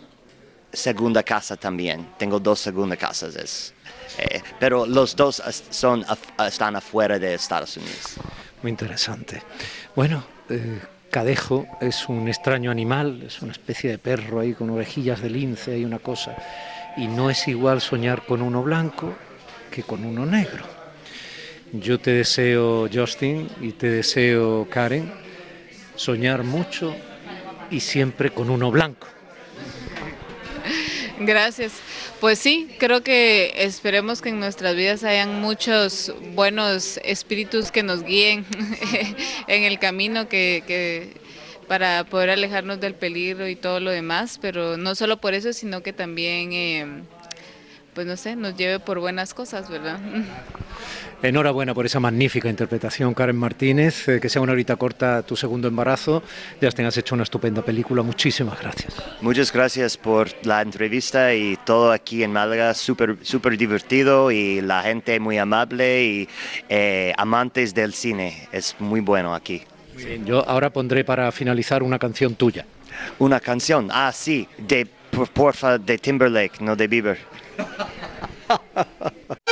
segunda 0.72 1.22
casa 1.22 1.56
también. 1.56 2.08
Tengo 2.18 2.38
dos 2.38 2.60
segundas 2.60 2.98
casas, 2.98 3.72
eh, 4.18 4.42
pero 4.58 4.86
los 4.86 5.16
dos 5.16 5.42
son, 5.70 6.04
están 6.46 6.76
afuera 6.76 7.18
de 7.18 7.34
Estados 7.34 7.76
Unidos. 7.76 8.16
Muy 8.62 8.70
interesante. 8.70 9.42
Bueno, 9.94 10.24
eh, 10.48 10.80
Cadejo 11.10 11.66
es 11.80 12.08
un 12.08 12.28
extraño 12.28 12.70
animal, 12.70 13.22
es 13.26 13.42
una 13.42 13.52
especie 13.52 13.90
de 13.90 13.98
perro 13.98 14.40
ahí 14.40 14.54
con 14.54 14.70
orejillas 14.70 15.20
de 15.20 15.30
lince 15.30 15.78
y 15.78 15.84
una 15.84 15.98
cosa. 15.98 16.36
Y 16.96 17.06
no 17.06 17.30
es 17.30 17.48
igual 17.48 17.80
soñar 17.80 18.24
con 18.24 18.42
uno 18.42 18.62
blanco 18.62 19.14
que 19.70 19.82
con 19.82 20.04
uno 20.04 20.24
negro. 20.26 20.64
Yo 21.72 21.98
te 21.98 22.10
deseo, 22.10 22.88
Justin, 22.92 23.48
y 23.60 23.72
te 23.72 23.88
deseo, 23.88 24.68
Karen, 24.70 25.10
soñar 25.96 26.44
mucho 26.44 26.94
y 27.70 27.80
siempre 27.80 28.30
con 28.30 28.50
uno 28.50 28.70
blanco. 28.70 29.06
Gracias. 31.18 31.72
Pues 32.20 32.38
sí, 32.38 32.74
creo 32.78 33.02
que 33.02 33.52
esperemos 33.56 34.22
que 34.22 34.30
en 34.30 34.40
nuestras 34.40 34.76
vidas 34.76 35.04
hayan 35.04 35.40
muchos 35.40 36.12
buenos 36.34 36.98
espíritus 37.04 37.70
que 37.70 37.82
nos 37.82 38.02
guíen 38.02 38.44
en 39.46 39.64
el 39.64 39.78
camino 39.78 40.28
que, 40.28 41.12
para 41.68 42.04
poder 42.04 42.30
alejarnos 42.30 42.80
del 42.80 42.94
peligro 42.94 43.48
y 43.48 43.56
todo 43.56 43.80
lo 43.80 43.90
demás, 43.90 44.38
pero 44.40 44.76
no 44.76 44.94
solo 44.94 45.20
por 45.20 45.34
eso, 45.34 45.52
sino 45.52 45.82
que 45.82 45.92
también, 45.92 46.52
eh, 46.52 46.86
pues 47.94 48.06
no 48.06 48.16
sé, 48.16 48.36
nos 48.36 48.56
lleve 48.56 48.78
por 48.78 48.98
buenas 49.00 49.34
cosas, 49.34 49.68
¿verdad? 49.68 50.00
Enhorabuena 51.22 51.72
por 51.72 51.86
esa 51.86 52.00
magnífica 52.00 52.48
interpretación, 52.48 53.14
Karen 53.14 53.36
Martínez. 53.36 54.08
Eh, 54.08 54.18
que 54.18 54.28
sea 54.28 54.42
una 54.42 54.54
horita 54.54 54.74
corta 54.74 55.22
tu 55.22 55.36
segundo 55.36 55.68
embarazo. 55.68 56.20
Ya 56.60 56.68
has 56.68 56.96
hecho 56.96 57.14
una 57.14 57.22
estupenda 57.22 57.62
película. 57.62 58.02
Muchísimas 58.02 58.60
gracias. 58.60 58.92
Muchas 59.20 59.52
gracias 59.52 59.96
por 59.96 60.28
la 60.44 60.62
entrevista 60.62 61.32
y 61.32 61.56
todo 61.64 61.92
aquí 61.92 62.24
en 62.24 62.32
Málaga. 62.32 62.74
Súper 62.74 63.18
super 63.22 63.56
divertido 63.56 64.32
y 64.32 64.62
la 64.62 64.82
gente 64.82 65.20
muy 65.20 65.38
amable 65.38 66.02
y 66.02 66.28
eh, 66.68 67.12
amantes 67.16 67.72
del 67.72 67.94
cine. 67.94 68.48
Es 68.50 68.74
muy 68.80 68.98
bueno 68.98 69.32
aquí. 69.32 69.62
yo 70.24 70.44
ahora 70.48 70.70
pondré 70.70 71.04
para 71.04 71.30
finalizar 71.30 71.84
una 71.84 72.00
canción 72.00 72.34
tuya. 72.34 72.66
Una 73.20 73.38
canción, 73.38 73.90
ah, 73.92 74.10
sí, 74.12 74.48
de 74.58 74.88
porfa, 75.32 75.78
de 75.78 75.98
Timberlake, 75.98 76.60
no 76.60 76.74
de 76.74 76.88
Bieber. 76.88 77.18